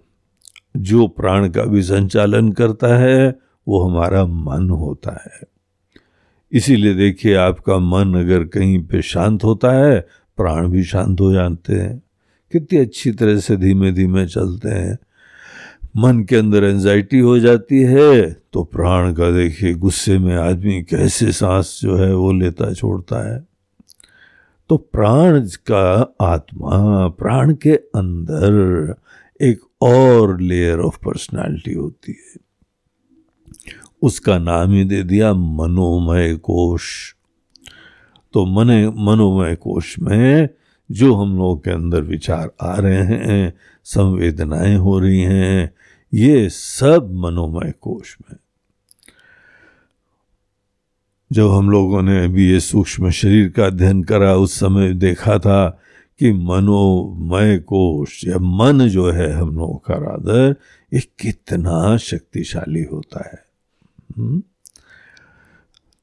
जो 0.77 1.07
प्राण 1.07 1.49
का 1.49 1.65
भी 1.65 1.83
संचालन 1.83 2.53
करता 2.53 2.97
है, 2.97 3.39
वो 3.69 3.83
हमारा 3.83 4.27
मन 4.27 4.71
होता 4.71 5.23
है। 5.25 5.41
इसीलिए 6.53 6.95
देखिए, 6.95 7.35
आपका 7.35 7.79
मन 7.79 8.15
अगर 8.15 8.45
कहीं 8.45 8.85
पे 8.85 9.03
शांत 9.03 9.45
होता 9.45 9.73
है, 9.73 10.01
प्राण 10.37 10.69
भी 10.69 10.85
शांत 10.85 11.21
हो 11.21 11.33
जाते 11.33 11.75
हैं। 11.75 12.03
कितनी 12.53 12.79
अच्छी 12.79 13.13
तरह 13.13 13.39
से 13.39 13.57
धीमे 13.57 13.93
धीमे 13.93 14.27
चलते 14.27 14.69
हैं। 14.69 14.99
मन 15.97 16.23
के 16.25 16.37
अंदर 16.37 16.65
एंजाइटी 16.65 17.19
हो 17.19 17.39
जाती 17.39 17.83
है 17.83 18.33
तो 18.53 18.65
प्राण 18.65 19.15
का 19.15 19.31
देखिए, 19.31 19.75
गुस्से 19.75 20.19
में 20.19 20.37
आदमी 20.37 20.83
कैसे 20.83 21.33
सांस 21.33 21.81
जो 21.83 21.97
है 21.97 22.15
वो 22.15 22.33
लेता, 22.33 22.73
छोड़ता 22.73 23.35
है। 23.35 23.45
तो 24.69 24.77
प्राण 24.77 25.41
का 25.41 26.15
आत्मा, 26.21 27.09
प्राण 27.09 27.55
के 27.55 27.73
अंदर 27.73 28.95
एक 29.41 29.61
और 29.83 30.41
लेयर 30.41 30.79
ऑफ़ 30.79 30.99
पर्सनालिटी 31.05 31.75
होती 31.75 32.13
है। 32.13 32.41
उसका 34.03 34.39
नाम 34.39 34.71
ही 34.71 34.85
दे 34.85 35.03
दिया 35.03 35.35
मनोमय 35.35 36.35
कोश। 36.35 37.15
तो 38.33 38.47
मन, 38.47 38.67
मनोमय 38.99 39.55
कोश 39.57 39.99
में 39.99 40.49
जो 40.93 41.15
हम 41.15 41.37
लोगों 41.37 41.57
के 41.57 41.71
अंदर 41.71 42.03
विचार 42.03 42.51
आ 42.61 42.77
रहे 42.77 43.03
हैं, 43.03 43.55
संवेदनाएँ 43.85 44.77
हो 44.77 44.99
रही 44.99 45.21
हैं, 45.21 45.75
ये 46.15 46.49
सब 46.49 47.15
मनोमय 47.15 47.73
कोश 47.81 48.17
में 48.21 48.37
जब 51.33 51.51
हम 51.51 51.71
लोगों 51.71 52.03
ने 52.03 52.25
अभी 52.25 52.51
ये 52.51 52.61
सूक्ष्म 52.61 53.11
शरीर 53.11 53.49
का 53.49 53.67
अध्ययन 53.67 54.03
करा, 54.03 54.35
उस 54.35 54.55
समय 54.55 54.93
देखा 54.93 55.39
था 55.39 55.81
कि 56.19 56.33
मनोमय 56.33 57.59
कोश 57.59 58.27
या 58.29 58.39
मन 58.39 58.89
जो 58.89 59.11
है 59.11 59.33
हम 59.33 59.57
लोगों 59.57 59.79
का 59.79 59.95
राधर 59.95 60.57
ये 60.95 61.01
कितना 61.01 61.97
शक्तिशाली 61.97 62.83
होता 62.83 63.31
है 63.33 63.45
हुँ? 64.19 64.43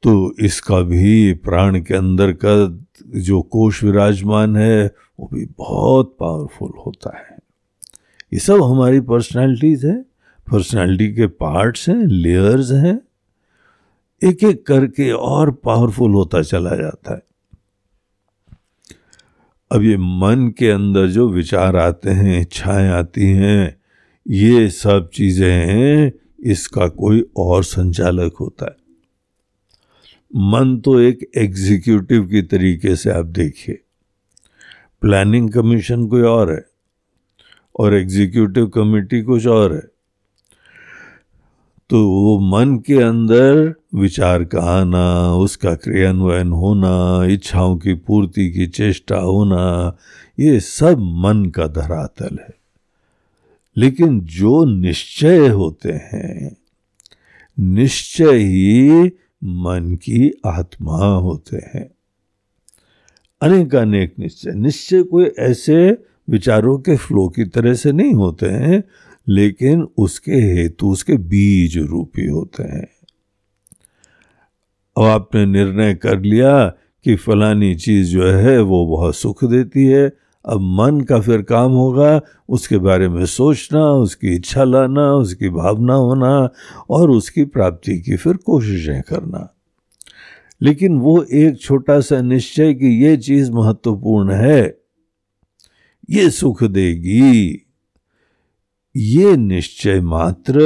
तो 0.04 0.34
इसका 0.40 0.80
भी 0.82 1.34
प्राण 1.34 1.82
के 1.82 1.94
अंदर 1.94 2.32
का 2.32 2.80
जो 3.20 3.42
कोश 3.42 3.84
विराजमान 3.84 4.56
है, 4.56 4.96
वो 5.20 5.30
भी 5.34 5.46
बहुत 5.58 6.18
पावरफुल 6.20 6.72
होता 6.86 7.18
है। 7.18 7.38
ये 8.34 8.40
सब 8.40 8.64
हमारी 8.64 9.00
पर्सनालिटीज 9.00 9.86
है 9.86 10.06
पर्सनालिटी 10.52 11.14
के 11.14 11.28
पार्ट्स 11.28 11.90
हैं 11.90 12.06
लेयर्स 12.06 12.72
हैं। 12.72 13.02
एक 14.24 14.44
एक 14.44 14.66
करके 14.68 15.12
और 15.12 15.52
पावरफुल 15.52 16.12
होता 16.12 16.42
चला 16.42 16.76
जाता 16.76 17.14
है। 17.14 17.22
अब 19.72 19.84
ये 19.84 19.98
मन 19.98 20.54
के 20.60 20.70
अंदर 20.70 21.08
जो 21.08 21.30
विचार 21.30 21.76
आते 21.76 22.10
हैं, 22.10 22.42
इच्छाएँ 22.42 22.90
आती 22.90 23.26
हैं, 23.26 23.78
ये 24.28 24.70
सब 24.70 25.10
चीज़ें 25.14 25.68
हैं, 25.68 26.12
इसका 26.44 26.88
कोई 26.88 27.26
और 27.38 27.64
संचालक 27.64 28.34
होता 28.40 28.66
है। 28.66 28.89
मन 30.36 30.78
तो 30.78 31.00
एक 31.00 31.32
एग्जीक्यूटिव 31.38 32.26
की 32.26 32.42
तरीके 32.42 32.96
से 32.96 33.12
आप 33.12 33.26
देखिए। 33.26 33.80
प्लानिंग 35.02 35.52
कमीशन 35.52 36.08
कोई 36.08 36.22
और 36.22 36.52
है 36.52 36.66
और 37.80 37.96
एग्जीक्यूटिव 37.96 38.68
कमेटी 38.68 39.22
कुछ 39.22 39.48
और 39.48 39.74
है। 39.74 39.84
तो 41.90 42.10
वो 42.10 42.40
मन 42.40 42.78
के 42.78 43.02
अंदर 43.02 43.74
विचार 43.96 44.44
का 44.44 44.62
आना, 44.62 45.34
उसका 45.34 45.76
क्रियान्वयन 45.76 46.52
होना, 46.52 47.26
इच्छाओं 47.26 47.78
की 47.78 47.94
पूर्ति 47.94 48.52
की 48.52 48.68
चेष्टा 48.68 49.18
होना, 49.18 49.98
ये 50.40 50.60
सब 50.60 51.00
मन 51.00 51.46
का 51.46 51.68
धरातल 51.68 52.38
है। 52.42 52.60
लेकिन 53.78 54.22
जो 54.22 54.66
निश्चय 54.66 55.48
होते 55.48 55.92
हैं, 55.92 56.58
निश्चय 57.60 58.38
ही 58.38 59.12
मन 59.44 59.96
की 59.96 60.42
आत्मा 60.46 61.06
होते 61.06 61.58
हैं। 61.58 61.92
अनेक 63.42 63.76
अनेक 63.76 64.16
निश्चय। 64.20 64.52
निश्चय 64.52 65.04
कोई 65.04 65.26
ऐसे 65.26 66.04
विचारों 66.30 66.80
के 66.80 66.98
फ्लो 66.98 67.30
की 67.30 67.46
तरह 67.46 67.74
से 67.74 67.92
नहीं 67.92 68.14
होते 68.14 68.46
हैं, 68.46 68.84
लेकिन 69.28 69.88
उसके 69.98 70.32
हेतु, 70.32 70.90
उसके 70.90 71.18
बीज 71.18 71.78
रूपी 71.78 72.28
होते 72.28 72.64
हैं। 72.64 72.88
अब 74.98 75.04
आपने 75.04 75.46
निर्णय 75.46 75.94
कर 75.94 76.22
लिया 76.22 76.68
कि 77.04 77.16
फलानी 77.16 77.76
चीज़ 77.76 78.12
जो 78.12 78.28
है, 78.28 78.62
वो 78.62 78.88
बहुत 78.88 79.16
सुख 79.16 79.44
देती 79.44 79.86
है 79.86 80.19
अब 80.46 80.60
मन 80.62 81.02
का 81.02 81.20
फिर 81.20 81.42
काम 81.42 81.72
होगा, 81.72 82.22
उसके 82.50 82.78
बारे 82.78 83.10
में 83.10 83.26
सोचना, 83.26 83.92
उसकी 83.92 84.28
इच्छा 84.28 84.64
लाना, 84.64 85.14
उसकी 85.14 85.50
भावना 85.50 85.94
होना 85.94 86.50
और 86.90 87.10
उसकी 87.10 87.46
प्राप्ति 87.46 88.00
की 88.00 88.16
फिर 88.16 88.38
कोशिशें 88.38 89.02
करना। 89.02 89.54
लेकिन 90.62 91.00
वो 91.00 91.24
एक 91.24 91.62
छोटा 91.62 92.00
सा 92.00 92.22
निश्चय 92.22 92.74
कि 92.74 92.88
ये 92.88 93.18
चीज़ 93.18 93.52
महत्वपूर्ण 93.52 94.32
है, 94.32 94.80
ये 96.10 96.30
सुख 96.30 96.64
देगी। 96.64 97.66
ये 98.96 99.38
निश्चय 99.38 100.02
मात्र, 100.02 100.60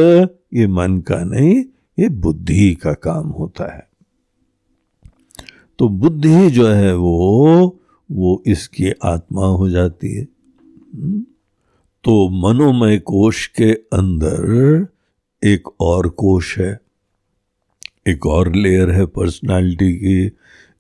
ये 0.54 0.68
मन 0.68 1.00
का 1.00 1.24
नहीं, 1.24 1.64
ये 2.00 2.10
बुद्धि 2.10 2.74
का 2.74 2.94
काम 2.94 3.28
होता 3.28 3.76
है। 3.76 3.88
तो 5.80 5.90
बुद्धि 5.90 6.50
जो 6.50 6.68
है 6.68 6.96
वो 6.96 7.80
वो 8.14 8.44
इसकी 8.48 8.92
आत्मा 9.04 9.46
हो 9.46 9.70
जाती 9.70 10.14
है 10.16 10.28
हम्म? 10.96 11.26
तो 12.04 12.30
मनोमय 12.30 12.98
कोश 12.98 13.48
के 13.48 13.74
अंदर 13.74 14.88
एक 15.44 15.82
और 15.82 16.10
कोश 16.10 16.58
है, 16.60 16.80
एक 18.08 18.26
और 18.26 18.56
लेयर 18.56 18.92
है 18.92 19.06
पर्सनालिटी 19.06 19.94
की, 19.94 20.32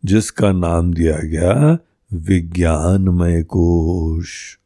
जिसका 0.05 0.51
नाम 0.51 0.93
दिया 0.93 1.17
गया 1.17 1.77
विज्ञानमय 2.13 3.43
कोश 3.43 4.59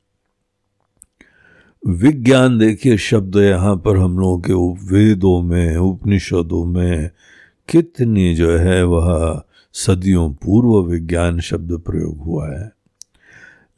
विज्ञान 1.87 2.57
देखिए, 2.57 2.97
शब्द 2.97 3.35
यहाँ 3.35 3.75
पर 3.77 3.97
हम 3.97 4.19
लोगों 4.19 4.39
के 4.39 4.53
वेदों 4.93 5.41
में, 5.41 5.77
उपनिषदों 5.77 6.65
में 6.65 7.09
कितनी 7.69 8.35
जो 8.35 8.57
है 8.57 8.83
वह 8.85 9.43
सदियों 9.77 10.33
पूर्व 10.33 10.91
विज्ञान 10.91 11.39
शब्द 11.39 11.71
प्रयोग 11.71 12.17
हुआ 12.17 12.49
है। 12.49 12.71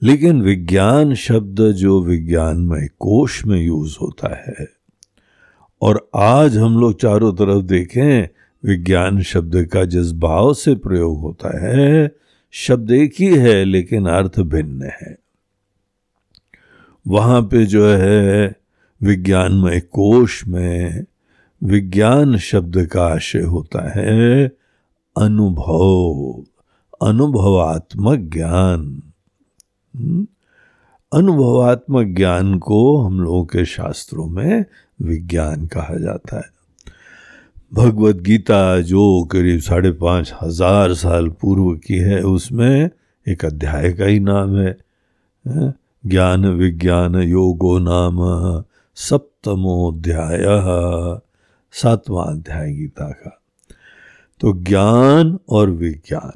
लेकिन 0.03 0.41
विज्ञान 0.41 1.13
शब्द 1.13 1.71
जो 1.71 2.03
विज्ञानमय 2.03 2.87
कोश 2.99 3.45
में 3.45 3.61
यूज़ 3.61 3.97
होता 4.01 4.35
है, 4.35 4.69
और 5.81 6.09
आज 6.15 6.57
हम 6.57 6.79
लोग 6.79 7.01
चारों 7.01 7.33
तरफ़ 7.33 7.63
देखें, 7.63 8.27
विज्ञान 8.65 9.21
शब्द 9.21 9.65
का 9.65 9.85
जिस 9.85 10.13
भाव 10.13 10.53
से 10.53 10.75
प्रयोग 10.75 11.19
होता 11.19 11.67
है, 11.67 12.11
शब्द 12.51 12.91
एक 12.91 13.13
ही 13.19 13.37
है, 13.37 13.65
लेकिन 13.65 14.05
अर्थ 14.05 14.39
भिन्न 14.39 14.83
है। 14.83 15.19
वहाँ 17.07 17.41
पे 17.41 17.65
जो 17.65 17.87
है, 17.87 18.55
विज्ञानमय 19.03 19.79
कोश 19.79 20.47
में 20.47 21.05
विज्ञान 21.63 22.37
शब्द 22.37 22.85
का 22.85 23.03
आशय 23.05 23.41
होता 23.41 23.99
है 23.99 24.58
अनुभव 25.17 26.43
अनुभवात्मक 27.07 28.19
ज्ञान 28.19 29.03
हम्म? 29.95 30.27
अनुभवात्मक 31.13 32.07
ज्ञान 32.07 32.59
को 32.59 32.97
हम 32.97 33.19
लोगों 33.19 33.45
के 33.45 33.65
शास्त्रों 33.65 34.27
में 34.27 34.65
विज्ञान 35.01 35.65
कहा 35.65 35.97
जाता 35.97 36.37
है। 36.37 36.43
भगवत 37.73 38.15
गीता 38.15 38.81
जो 38.81 39.23
करीब 39.23 39.59
साढ़े 39.59 39.91
पाँच 39.91 40.33
हज़ार 40.41 40.93
साल 40.93 41.29
पूर्व 41.29 41.75
की 41.75 41.97
है, 41.97 42.21
उसमें 42.21 42.89
एक 43.27 43.45
अध्याय 43.45 43.93
का 43.93 44.05
ही 44.05 44.19
नाम 44.19 44.55
है। 44.57 44.77
ज्ञान 46.05 46.45
विज्ञान 46.45 47.15
योगो 47.15 47.79
नाम 47.79 48.17
सप्तमोध्याय 48.95 50.43
सातवां 51.71 52.27
अध्याय 52.27 52.73
गीता 52.73 53.11
का। 53.11 53.38
तो 54.39 54.53
ज्ञान 54.53 55.39
और 55.49 55.69
विज्ञान। 55.69 56.31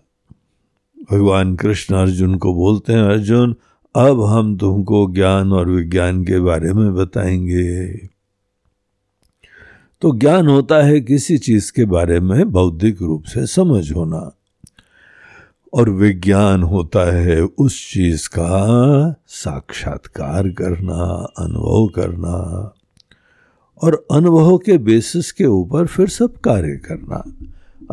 भगवान 1.11 1.55
कृष्ण 1.55 1.95
अर्जुन 1.95 2.35
को 2.35 2.53
बोलते 2.53 2.93
हैं, 2.93 3.03
अर्जुन, 3.03 3.55
अब 3.95 4.23
हम 4.23 4.57
तुमको 4.57 5.13
ज्ञान 5.13 5.53
और 5.53 5.69
विज्ञान 5.69 6.23
के 6.23 6.39
बारे 6.39 6.73
में 6.73 6.95
बताएँगे। 6.95 7.93
तो 10.01 10.17
ज्ञान 10.17 10.47
होता 10.47 10.83
है 10.83 11.01
किसी 11.01 11.37
चीज़ 11.37 11.71
के 11.71 11.85
बारे 11.85 12.19
में 12.19 12.51
बौद्धिक 12.51 13.01
रूप 13.01 13.23
से 13.23 13.47
समझ 13.47 13.93
होना। 13.93 14.31
और 15.73 15.89
विज्ञान 15.89 16.63
होता 16.63 17.13
है 17.13 17.41
उस 17.41 17.93
चीज़ 17.93 18.29
का 18.29 19.15
साक्षात्कार 19.27 20.49
करना, 20.49 21.27
अनुभव 21.39 21.87
करना। 21.87 22.73
और 23.83 24.05
अनुभव 24.11 24.57
के 24.57 24.77
बेसिस 24.77 25.31
के 25.31 25.45
ऊपर 25.45 25.85
फिर 25.85 26.07
सब 26.07 26.33
कार्य 26.37 26.77
करना। 26.77 27.23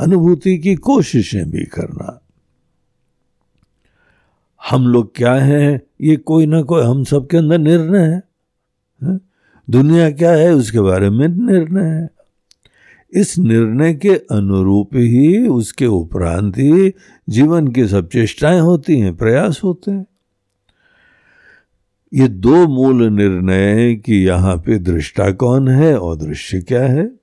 अनुभूति 0.00 0.58
की 0.58 0.74
कोशिशें 0.74 1.50
भी 1.50 1.64
करना। 1.64 2.22
हम 4.70 4.86
लोग 4.88 5.16
क्या 5.16 5.34
हैं? 5.34 5.80
ये 6.00 6.16
कोई 6.16 6.46
ना 6.46 6.62
कोई 6.62 6.84
हम 6.84 7.04
सबके 7.04 7.36
अंदर 7.36 7.58
निर्णय 7.58 7.98
है, 7.98 8.22
है? 9.04 9.20
दुनिया 9.70 10.10
क्या 10.10 10.30
है 10.30 10.52
उसके 10.52 10.80
बारे 10.80 11.10
में 11.10 11.28
निर्णय 11.28 11.84
है। 11.84 12.10
इस 13.12 13.38
निर्णय 13.38 13.94
के 13.94 14.08
अनुरूप 14.08 14.90
ही 14.94 15.48
उसके 15.48 15.86
उपरांत 15.86 16.58
ही 16.58 16.94
जीवन 17.28 17.68
की 17.68 17.86
सब 17.86 18.08
चेष्टाएँ 18.08 18.60
होती 18.60 18.98
हैं 19.00 19.16
प्रयास 19.16 19.60
होते 19.64 19.90
हैं। 19.90 20.06
ये 22.14 22.28
दो 22.28 22.68
मूल 22.68 23.02
निर्णय 23.02 23.94
कि 23.94 24.14
यहाँ 24.14 24.56
पे 24.56 24.78
दृष्टा 24.78 25.30
कौन 25.30 25.68
है 25.68 25.98
और 25.98 26.16
दृश्य 26.16 26.60
क्या 26.60 26.82
है? 26.82 27.19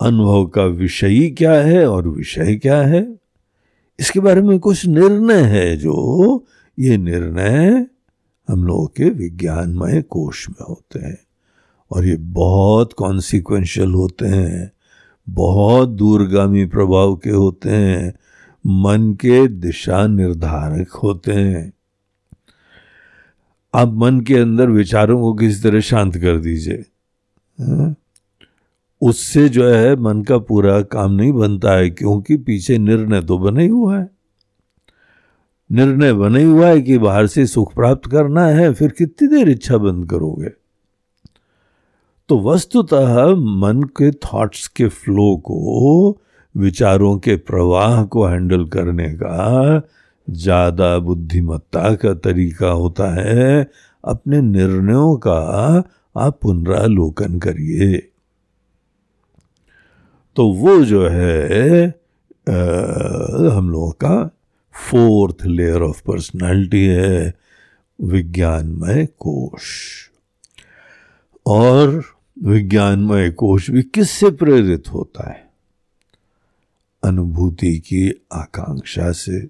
अनुभव 0.00 0.46
का 0.46 0.64
विषयी 0.64 1.30
क्या 1.30 1.52
है 1.52 1.86
और 1.86 2.08
विषय 2.08 2.54
क्या 2.56 2.82
है? 2.82 3.18
इसके 4.00 4.20
बारे 4.20 4.42
में 4.42 4.58
कुछ 4.58 4.86
निर्णय 4.86 5.42
है 5.42 5.76
जो 5.76 6.46
ये 6.78 6.96
निर्णय 6.96 7.86
हम 8.48 8.64
लोगों 8.64 8.86
के 8.86 9.10
विज्ञानमय 9.10 10.02
कोश 10.02 10.48
में 10.48 10.66
होते 10.68 10.98
हैं। 10.98 11.18
और 11.90 12.06
ये 12.06 12.16
बहुत 12.16 12.92
कॉन्सिक्वेंशियल 12.92 13.90
होते 13.90 14.26
हैं, 14.26 14.72
बहुत 15.28 15.88
दूरगामी 15.88 16.66
प्रभाव 16.66 17.16
के 17.16 17.30
होते 17.30 17.70
हैं, 17.70 18.14
मन 18.66 19.12
के 19.12 19.48
दिशा 19.48 20.06
निर्धारक 20.06 20.88
होते 20.88 21.32
हैं। 21.32 21.72
आप 23.74 23.92
मन 23.92 24.20
के 24.20 24.34
अंदर 24.34 24.70
विचारों 24.70 25.20
को 25.20 25.34
किसी 25.34 25.62
तरह 25.62 25.80
शांत 25.80 26.16
कर 26.16 26.38
दीजिए। 26.38 26.84
हाँ? 27.60 27.94
उससे 29.04 29.48
जो 29.48 29.68
है 29.68 29.94
मन 29.96 30.22
का 30.22 30.38
पूरा 30.38 30.80
काम 30.82 31.12
नहीं 31.12 31.32
बनता 31.32 31.72
है, 31.72 31.90
क्योंकि 31.90 32.36
पीछे 32.36 32.78
निर्णय 32.78 33.22
तो 33.22 33.38
बने 33.38 33.66
हुआ 33.68 33.98
है। 33.98 34.08
निर्णय 35.70 36.12
बने 36.12 36.42
हुआ 36.42 36.66
है 36.66 36.80
कि 36.80 36.98
बाहर 36.98 37.26
से 37.26 37.46
सुख 37.46 37.74
प्राप्त 37.74 38.10
करना 38.10 38.46
है, 38.46 38.72
फिर 38.72 38.90
कितनी 38.90 39.28
देर 39.28 39.48
इच्छा 39.48 39.78
बंद 39.78 40.08
करोगे? 40.10 40.50
तो 42.28 42.38
वस्तुतः 42.40 43.34
मन 43.34 43.82
के 43.96 44.10
थॉट्स 44.10 44.66
के 44.68 44.88
फ्लो 44.88 45.36
को, 45.36 46.18
विचारों 46.54 47.16
के 47.18 47.36
प्रवाह 47.36 48.04
को 48.04 48.24
हैंडल 48.26 48.64
करने 48.64 49.08
का 49.14 49.82
ज़्यादा 50.30 50.98
बुद्धिमत्ता 50.98 51.94
का 51.94 52.14
तरीका 52.14 52.68
होता 52.68 53.10
है। 53.14 53.70
अपने 54.04 54.40
निर्णयों 54.40 55.16
का 55.16 55.38
आप 56.16 56.38
पुनरालोकन 56.42 57.38
करिए। 57.38 58.10
तो 60.36 60.48
वो 60.48 60.84
जो 60.84 61.08
है 61.08 61.88
आ, 62.48 62.54
हम 63.56 63.70
लोगों 63.70 63.90
का 63.90 64.36
फोर्थ 64.90 65.36
लेयर 65.46 65.82
ऑफ़ 65.82 66.02
पर्सनालिटी 66.02 66.86
है 66.86 67.34
विज्ञानमय 68.00 69.06
कोश। 69.06 69.62
और 71.46 72.04
विज्ञानमय 72.44 73.30
कोश 73.30 73.70
भी 73.70 73.82
किससे 73.82 74.30
प्रेरित 74.30 74.92
होता 74.92 75.30
है? 75.30 75.50
अनुभूति 77.04 77.78
की 77.78 78.26
आकांक्षा 78.32 79.12
से। 79.12 79.48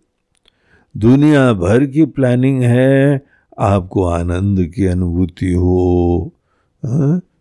दुनिया 0.96 1.52
भर 1.52 1.86
की 1.86 2.04
प्लानिंग 2.04 2.62
है 2.62 3.26
आपको 3.58 4.04
आनंद 4.04 4.66
की 4.66 4.86
अनुभूति 4.86 5.52
हो 5.52 6.32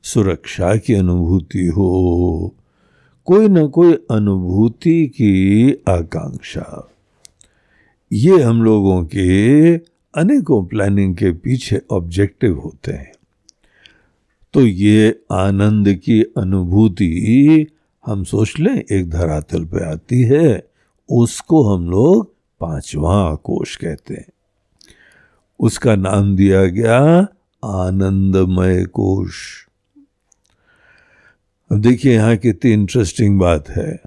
सुरक्षा 0.03 0.75
की 0.75 0.93
अनुभूति 0.93 1.65
हो 1.67 2.55
कोई 3.25 3.47
ना 3.47 3.65
कोई 3.65 3.93
अनुभूति 4.11 5.07
की 5.07 5.71
आकांक्षा। 5.89 6.91
ये 8.11 8.41
हम 8.41 8.63
लोगों 8.63 9.05
के 9.05 9.77
अनेकों 10.15 10.65
प्लानिंग 10.65 11.15
के 11.15 11.31
पीछे 11.31 11.81
ऑब्जेक्टिव 11.91 12.59
होते 12.59 12.91
हैं। 12.91 13.11
तो 14.53 14.61
ये 14.61 15.19
आनंद 15.31 15.93
की 15.93 16.23
अनुभूति 16.23 17.67
हम 18.05 18.23
सोच 18.23 18.53
लें, 18.59 18.83
एक 18.91 19.09
धरातल 19.09 19.65
पे 19.65 19.85
आती 19.85 20.21
है, 20.21 20.67
उसको 21.09 21.63
हम 21.63 21.89
लोग 21.89 22.33
पांचवा 22.59 23.35
कोश 23.35 23.75
कहते 23.75 24.13
हैं। 24.13 24.27
उसका 25.59 25.95
नाम 25.95 26.35
दिया 26.35 26.65
गया 26.65 27.27
आनंदमय 27.65 28.85
कोश। 28.85 29.67
अब 31.73 31.79
देखिए 31.81 32.13
यहाँ 32.13 32.35
कितनी 32.37 32.71
इंटरेस्टिंग 32.71 33.39
बात 33.39 33.69
है। 33.69 33.99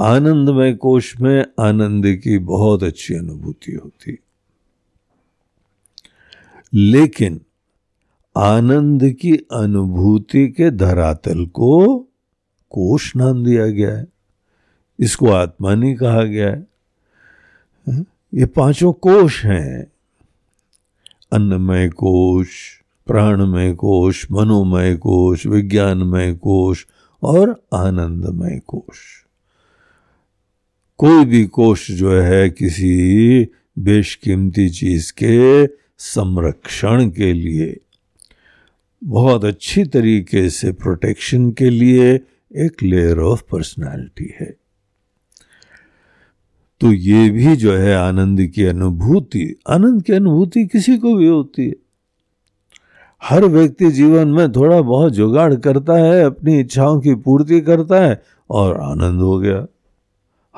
आनंदमय 0.00 0.72
कोश 0.72 1.20
में 1.20 1.44
आनंद 1.60 2.06
की 2.24 2.38
बहुत 2.38 2.82
अच्छी 2.82 3.14
अनुभूति 3.14 3.72
होती। 3.72 4.16
लेकिन 6.72 7.40
आनंद 8.36 9.04
की 9.12 9.32
अनुभूति 9.36 10.48
के 10.48 10.70
धरातल 10.70 11.44
को 11.46 11.98
कोश 12.70 13.16
नाम 13.16 13.44
दिया 13.44 13.66
गया 13.66 13.96
है। 13.96 14.06
इसको 14.98 15.28
आत्मा 15.28 15.74
नहीं 15.74 15.94
कहा 15.96 16.22
गया 16.22 16.48
है, 16.48 16.66
ये 18.34 18.46
पाँचों 18.46 18.92
कोश 18.92 19.44
हैं। 19.44 19.86
अन्नमय 21.32 21.88
कोश, 21.88 22.48
प्राणमय 23.06 23.72
कोश, 23.74 24.26
मनोमय 24.30 24.94
कोश, 24.96 25.46
विज्ञानमय 25.46 26.34
कोश 26.34 26.86
और 27.24 27.66
आनंदमय 27.74 28.60
कोश। 28.66 29.24
कोई 30.98 31.24
भी 31.24 31.44
कोश 31.44 31.90
जो 31.90 32.20
है 32.20 32.50
किसी 32.50 33.46
बेशकीमती 33.78 34.68
चीज़ 34.68 35.12
के 35.12 35.66
संरक्षण 35.98 37.10
के 37.10 37.32
लिए, 37.32 37.80
बहुत 39.04 39.44
अच्छी 39.44 39.84
तरीके 39.84 40.50
से 40.50 40.72
प्रोटेक्शन 40.72 41.50
के 41.50 41.70
लिए 41.70 42.20
एक 42.56 42.82
लेयर 42.82 43.18
ऑफ़ 43.18 43.42
पर्सनालिटी 43.50 44.34
है। 44.40 44.56
तो 46.80 46.92
ये 46.92 47.30
भी 47.30 47.56
जो 47.56 47.72
है 47.72 47.94
आनंद 47.94 48.46
की 48.46 48.64
अनुभूति, 48.64 49.60
आनंद 49.68 50.02
की 50.02 50.12
अनुभूति 50.12 50.66
किसी 50.66 50.98
को 50.98 51.16
भी 51.16 51.26
होती 51.26 51.66
है। 51.66 51.83
हर 53.24 53.44
व्यक्ति 53.44 53.90
जीवन 53.90 54.28
में 54.28 54.52
थोड़ा 54.52 54.80
बहुत 54.80 55.12
जुगाड़ 55.12 55.54
करता 55.54 55.92
है, 55.92 56.24
अपनी 56.24 56.60
इच्छाओं 56.60 57.00
की 57.00 57.14
पूर्ति 57.14 57.60
करता 57.60 57.96
है 57.96 58.22
और 58.50 58.76
आनंद 58.76 59.20
हो 59.20 59.38
गया। 59.38 59.66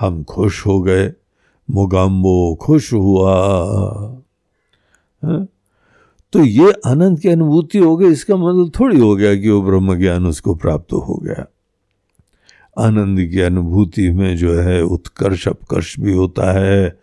हम 0.01 0.23
खुश 0.23 0.67
हो 0.67 0.81
गए। 0.81 1.13
मुगाम्बो 1.71 2.55
खुश 2.55 2.93
हुआ। 2.93 3.35
है? 5.25 5.49
तो 6.33 6.39
ये 6.45 6.73
आनंद 6.87 7.21
की 7.21 7.29
अनुभूति 7.29 7.79
हो 7.79 7.97
गई, 7.97 8.07
इसका 8.07 8.37
मतलब 8.37 8.71
थोड़ी 8.81 9.01
हो 9.01 9.17
गया 9.17 9.37
कि 9.37 9.51
वो 9.51 9.63
ब्रह्म 9.63 9.99
ज्ञान 9.99 10.27
उसको 10.27 10.55
प्राप्त 10.55 10.93
हो 10.93 11.21
गया। 11.25 11.47
आनंद 12.79 13.19
की 13.19 13.41
अनुभूति 13.41 14.11
में 14.11 14.37
जो 14.37 14.61
है 14.61 14.83
उत्कर्ष 14.83 15.49
अपकर्ष 15.49 16.01
भी 16.01 16.13
होता 16.13 16.53
है 16.53 17.01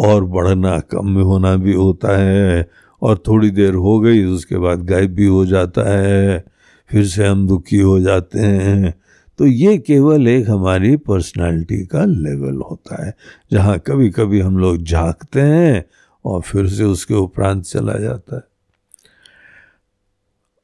और 0.00 0.24
बढ़ना 0.24 0.80
कम 0.80 1.18
होना 1.18 1.56
भी 1.56 1.74
होता 1.74 2.18
है 2.18 2.70
और 3.02 3.22
थोड़ी 3.28 3.50
देर 3.50 3.74
हो 3.74 4.00
गई, 4.00 4.24
उसके 4.24 4.56
बाद 4.56 4.82
गायब 4.82 5.10
भी 5.10 5.26
हो 5.26 5.46
जाता 5.46 5.82
है, 5.98 6.44
फिर 6.90 7.06
से 7.06 7.26
हम 7.26 7.48
दुखी 7.48 7.78
हो 7.78 8.00
जाते 8.00 8.38
हैं। 8.38 9.02
तो 9.38 9.46
ये 9.46 9.78
केवल 9.78 10.28
एक 10.28 10.50
हमारी 10.50 10.96
पर्सनालिटी 10.96 11.86
का 11.86 12.04
लेवल 12.04 12.56
होता 12.56 13.06
है, 13.06 13.14
जहाँ 13.52 13.78
कभी 13.78 14.10
कभी 14.10 14.40
हम 14.40 14.58
लोग 14.58 14.82
झांकते 14.82 15.40
हैं 15.40 15.84
और 16.24 16.40
फिर 16.40 16.68
से 16.68 16.84
उसके 16.84 17.14
उपरांत 17.14 17.64
चला 17.64 17.92
जाता 17.92 18.36
है। 18.36 18.42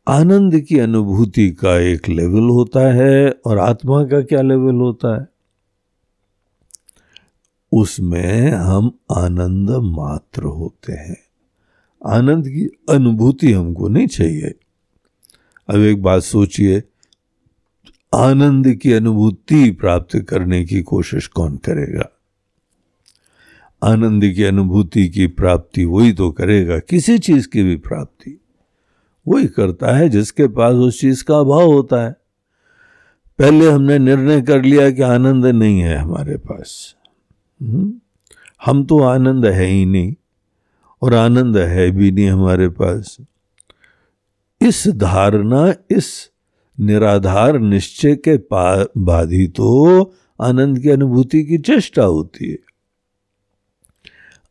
आनंद 0.09 0.61
की 0.61 0.79
अनुभूति 0.79 1.51
का 1.51 1.79
एक 1.79 2.09
लेवल 2.09 2.49
होता 2.49 2.93
है 2.93 3.31
और 3.47 3.59
आत्मा 3.59 4.05
का 4.05 4.21
क्या 4.21 4.43
लेवल 4.43 4.75
होता 4.75 5.21
है? 5.21 5.29
उसमें 7.73 8.51
हम 8.51 8.99
आनंद 9.17 9.71
मात्र 9.71 10.43
होते 10.43 10.93
हैं। 10.93 11.28
आनंद 12.07 12.49
की 12.49 12.69
अनुभूति 12.91 13.53
हमको 13.53 13.89
नहीं 13.89 14.07
चाहिए। 14.07 14.55
अब 15.71 15.77
एक 15.77 16.03
बात 16.03 16.23
सोचिए, 16.23 16.83
आनंद 18.15 18.75
की 18.75 18.93
अनुभूति 18.93 19.71
प्राप्त 19.71 20.19
करने 20.19 20.65
की 20.65 20.83
कोशिश 20.83 21.27
कौन 21.27 21.57
करेगा? 21.57 22.09
आनंद 23.83 24.23
की 24.23 24.43
अनुभूति 24.45 25.09
की 25.09 25.27
प्राप्ति 25.27 25.85
वही 25.85 26.13
तो 26.13 26.31
करेगा, 26.31 26.79
किसी 26.79 27.19
चीज़ 27.19 27.49
की 27.49 27.63
भी 27.63 27.77
प्राप्ति। 27.77 28.41
वही 29.29 29.47
करता 29.47 29.97
है 29.97 30.09
जिसके 30.09 30.47
पास 30.47 30.75
उस 30.75 31.01
चीज़ 31.01 31.25
का 31.25 31.39
अभाव 31.39 31.73
होता 31.73 32.07
है। 32.07 32.17
पहले 33.39 33.71
हमने 33.71 33.99
निर्णय 33.99 34.43
कर 34.43 34.63
लिया 34.63 34.91
कि 34.91 35.03
आनंद 35.03 35.47
नहीं 35.47 35.81
है 35.81 35.97
हमारे 35.97 36.37
पास। 36.37 36.95
हम्म? 37.63 38.01
हम 38.67 38.85
तो 38.85 39.01
आनंद 39.01 39.47
है 39.47 39.65
ही 39.65 39.87
नहीं। 39.87 40.15
और 41.03 41.15
आनंद 41.15 41.57
है 41.57 41.91
भी 41.91 42.11
नहीं 42.11 42.31
हमारे 42.31 42.69
पास। 42.69 43.17
इस 44.63 44.89
धारणा, 44.89 45.75
इस 45.91 46.31
निराधार 46.81 47.59
निश्चय 47.59 48.17
के 48.17 48.37
बाद 48.99 49.33
ही 49.33 49.49
तो 49.49 50.15
आनंद 50.43 50.79
की 50.79 50.91
अनुभूति 50.91 51.45
की 51.45 51.59
चेष्टा 51.59 52.03
होती 52.03 52.51
है। 52.51 52.59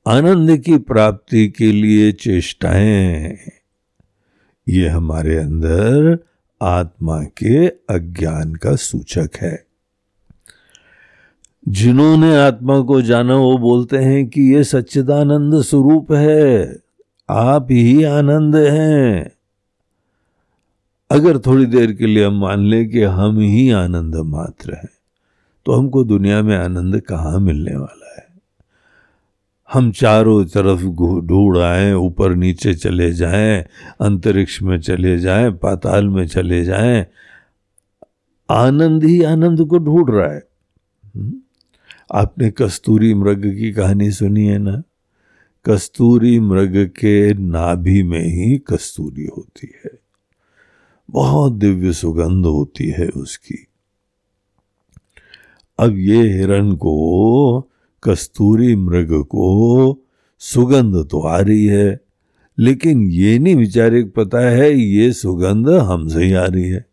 आनंद 0.07 0.57
की 0.57 0.77
प्राप्ति 0.77 1.49
के 1.49 1.71
लिए 1.71 2.11
चेष्टाएँ 2.11 3.37
ये 4.69 4.87
हमारे 4.87 5.37
अंदर 5.37 6.19
आत्मा 6.61 7.23
के 7.23 7.67
अज्ञान 7.67 8.55
का 8.55 8.75
सूचक 8.75 9.29
है। 9.41 9.66
जिन्होंने 11.67 12.35
आत्मा 12.37 12.81
को 12.81 13.01
जाना, 13.01 13.35
वो 13.35 13.57
बोलते 13.57 13.97
हैं 13.97 14.27
कि 14.27 14.41
ये 14.55 14.63
सच्चिदानंद 14.63 15.61
स्वरूप 15.61 16.11
है। 16.11 16.75
आप 17.29 17.67
ही 17.71 18.03
आनंद 18.03 18.55
हैं। 18.55 19.31
अगर 21.11 21.37
थोड़ी 21.37 21.65
देर 21.65 21.91
के 21.91 22.07
लिए 22.07 22.25
हम 22.25 22.39
मान 22.39 22.59
लें 22.59 22.89
कि 22.89 23.03
हम 23.03 23.39
ही 23.39 23.71
आनंद 23.71 24.15
मात्र 24.15 24.73
हैं 24.73 24.89
तो 25.65 25.71
हमको 25.71 26.03
दुनिया 26.03 26.41
में 26.41 26.57
आनंद 26.57 27.01
कहाँ 27.01 27.39
मिलने 27.39 27.75
वाला 27.77 28.15
है? 28.17 28.27
हम 29.73 29.91
चारों 29.91 30.45
तरफ़ 30.45 30.81
ढूंढ 31.27 31.57
आए, 31.57 31.93
ऊपर 31.93 32.35
नीचे 32.35 32.73
चले 32.73 33.13
जाएँ, 33.13 33.65
अंतरिक्ष 34.01 34.61
में 34.61 34.79
चले 34.79 35.19
जाएँ, 35.19 35.51
पाताल 35.51 36.07
में 36.07 36.27
चले 36.27 36.63
जाएँ। 36.63 37.05
आनंद 38.49 39.03
ही 39.03 39.23
आनंद 39.23 39.65
को 39.65 39.77
ढूंढ 39.77 40.09
रहा 40.09 40.33
है। 40.33 40.43
हम्म? 41.15 41.33
आपने 42.11 42.51
कस्तूरी 42.51 43.13
मृग 43.13 43.41
की 43.41 43.73
कहानी 43.73 44.11
सुनी 44.11 44.45
है 44.45 44.57
ना? 44.57 44.83
कस्तूरी 45.65 46.39
मृग 46.39 46.87
के 46.87 47.33
नाभि 47.33 48.03
में 48.03 48.23
ही 48.23 48.57
कस्तूरी 48.57 49.25
होती 49.25 49.71
है। 49.85 49.91
बहुत 51.09 51.53
दिव्य 51.53 51.93
सुगंध 51.93 52.45
होती 52.45 52.89
है 52.89 53.09
उसकी। 53.09 53.67
अब 55.79 55.97
ये 55.97 56.33
हिरण 56.33 56.75
को, 56.75 57.61
कस्तूरी 58.03 58.75
मृग 58.75 59.23
को 59.23 60.03
सुगंध 60.39 61.07
तो 61.09 61.21
आ 61.21 61.39
रही 61.39 61.65
है, 61.65 61.99
लेकिन 62.59 63.01
ये 63.11 63.39
नहीं 63.39 63.55
विचारे 63.55 64.03
पता 64.03 64.39
है 64.39 64.73
ये 64.73 65.13
सुगंध 65.13 65.69
हमसे 65.69 66.23
ही 66.23 66.33
आ 66.33 66.45
रही 66.45 66.69
है। 66.69 66.85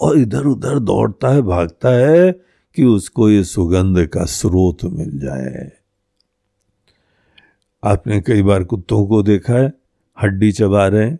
और 0.00 0.18
इधर 0.18 0.44
उधर 0.44 0.78
दौड़ता 0.78 1.28
है, 1.28 1.42
भागता 1.42 1.88
है 1.88 2.51
कि 2.74 2.84
उसको 2.84 3.30
ये 3.30 3.44
सुगंध 3.44 4.06
का 4.06 4.24
स्रोत 4.24 4.84
मिल 4.84 5.18
जाए। 5.18 5.72
आपने 7.84 8.20
कई 8.20 8.42
बार 8.42 8.64
कुत्तों 8.64 9.06
को 9.06 9.22
देखा 9.22 9.54
है, 9.54 9.72
हड्डी 10.22 10.52
चबा 10.52 10.86
रहे 10.86 11.06
हैं, 11.06 11.18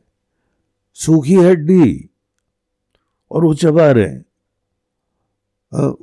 सूखी 0.94 1.34
हड्डी, 1.34 2.10
और 3.30 3.44
वो 3.44 3.54
चबा 3.54 3.90
रहे 3.90 4.04
हैं। 4.04 4.24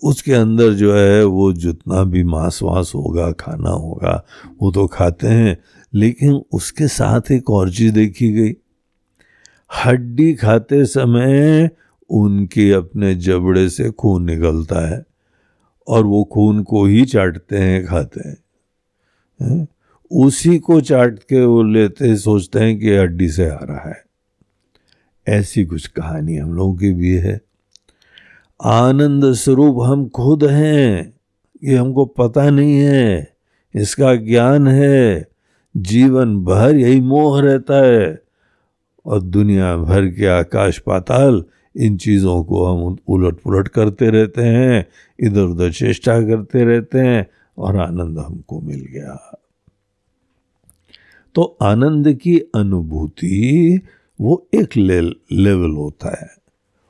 उसके 0.04 0.34
अंदर 0.34 0.74
जो 0.74 0.94
है, 0.96 1.24
वो 1.24 1.54
जितना 1.54 2.04
भी 2.04 2.24
मांस 2.24 2.60
वास 2.64 2.92
होगा, 2.96 3.32
खाना 3.32 3.70
होगा, 3.70 4.26
वो 4.62 4.72
तो 4.72 4.88
खाते 4.88 5.28
हैं, 5.28 5.58
लेकिन 5.94 6.42
उसके 6.52 6.88
साथ 6.88 7.32
एक 7.32 7.50
और 7.50 7.72
चीज़ 7.72 7.94
देखी 7.94 8.34
गई। 8.34 8.54
हड्डी 9.86 10.34
खाते 10.34 10.86
समय 10.86 11.70
उनके 12.10 12.72
अपने 12.72 13.16
जबड़े 13.16 13.70
से 13.70 13.92
खून 13.92 14.24
निकलता 14.24 14.90
है। 14.90 15.09
और 15.90 16.06
वो 16.06 16.24
खून 16.24 16.64
को 16.64 16.86
ही 16.86 17.06
चाटते 17.06 17.58
हैं, 17.58 17.86
खाते 17.86 18.30
हैं। 18.30 18.38
है? 19.42 19.68
उसी 20.12 20.60
को 20.60 20.82
चाट 20.82 21.20
के 21.20 21.46
वो 21.46 21.64
लेते 21.64 22.16
सोचते 22.16 22.60
हैं 22.60 22.80
कि 22.80 22.96
हड्डी 22.96 23.30
से 23.30 23.50
आ 23.50 23.60
रहा 23.64 23.90
है। 23.90 24.04
ऐसी 25.28 25.66
कुछ 25.66 25.88
कहानी 25.88 26.38
हम 26.38 26.54
लोगों 26.54 26.76
की 26.76 26.94
भी 26.94 27.16
है। 27.16 27.42
आनंद 28.64 29.34
स्वरूप 29.34 29.78
हम 29.84 30.10
खुद 30.10 30.44
हैं, 30.44 31.14
ये 31.64 31.76
हमको 31.76 32.06
पता 32.06 32.50
नहीं 32.50 32.80
है, 32.80 33.34
इसका 33.76 34.16
ज्ञान 34.16 34.68
है। 34.68 35.28
जीवन 35.78 36.44
भर 36.44 36.76
यही 36.76 37.02
मोह 37.02 37.42
रहता 37.42 37.86
है 37.86 38.24
और 39.06 39.22
दुनिया 39.22 39.78
भर 39.78 40.06
के 40.06 40.28
आकाश 40.28 40.80
पाताल 40.80 41.46
इन 41.80 41.98
चीज़ों 41.98 42.44
को 42.44 42.66
हम 42.66 42.98
उलट 43.08 43.36
पुलट 43.36 43.68
करते 43.68 44.10
रहते 44.10 44.42
हैं 44.42 44.86
इधर 45.20 45.42
उधर 45.42 45.72
चेष्टा 45.72 46.22
करते 46.22 46.64
रहते 46.64 47.00
हैं 47.00 47.28
और 47.58 47.78
आनंद 47.78 48.18
हमको 48.18 48.62
मिल 48.62 48.80
गया। 48.80 49.42
तो 51.36 51.58
आनंद 51.62 52.14
की 52.14 52.40
अनुभूति 52.40 53.82
वो 54.22 54.48
एक 54.54 54.78
ले, 54.78 55.02
लेवल 55.36 55.72
होता 55.72 56.10
है। 56.22 56.30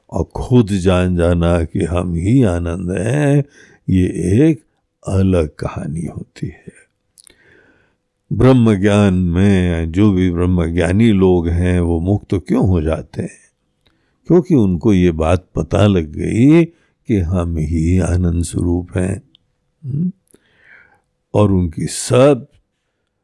और 0.09 0.23
खुद 0.23 0.67
जान 0.67 1.15
जाना 1.15 1.63
कि 1.63 1.79
हम 1.79 2.13
ही 2.13 2.43
आनंद 2.43 2.91
हैं 2.91 3.43
ये 3.89 4.05
एक 4.49 4.63
अलग 5.07 5.49
कहानी 5.49 6.05
होती 6.05 6.47
है। 6.47 6.79
ब्रह्म 8.33 8.75
ज्ञान 8.75 9.13
में 9.13 9.91
जो 9.91 10.11
भी 10.11 10.31
ब्रह्म 10.31 10.73
ज्ञानी 10.73 11.11
लोग 11.11 11.47
हैं 11.47 11.79
वो 11.79 11.99
मुक्त 11.99 12.35
क्यों 12.47 12.67
हो 12.67 12.81
जाते 12.81 13.21
हैं? 13.21 13.48
क्योंकि 14.29 14.55
उनको 14.55 14.93
ये 14.93 15.11
बात 15.11 15.47
पता 15.55 15.87
लग 15.87 16.11
गई 16.11 16.65
कि 17.07 17.19
हम 17.19 17.57
ही 17.57 17.99
आनंद 17.99 18.43
स्वरूप 18.43 18.87
हैं। 18.97 19.21
हम्म? 19.85 20.11
और 21.33 21.51
उनकी 21.51 21.85
सब 21.85 22.47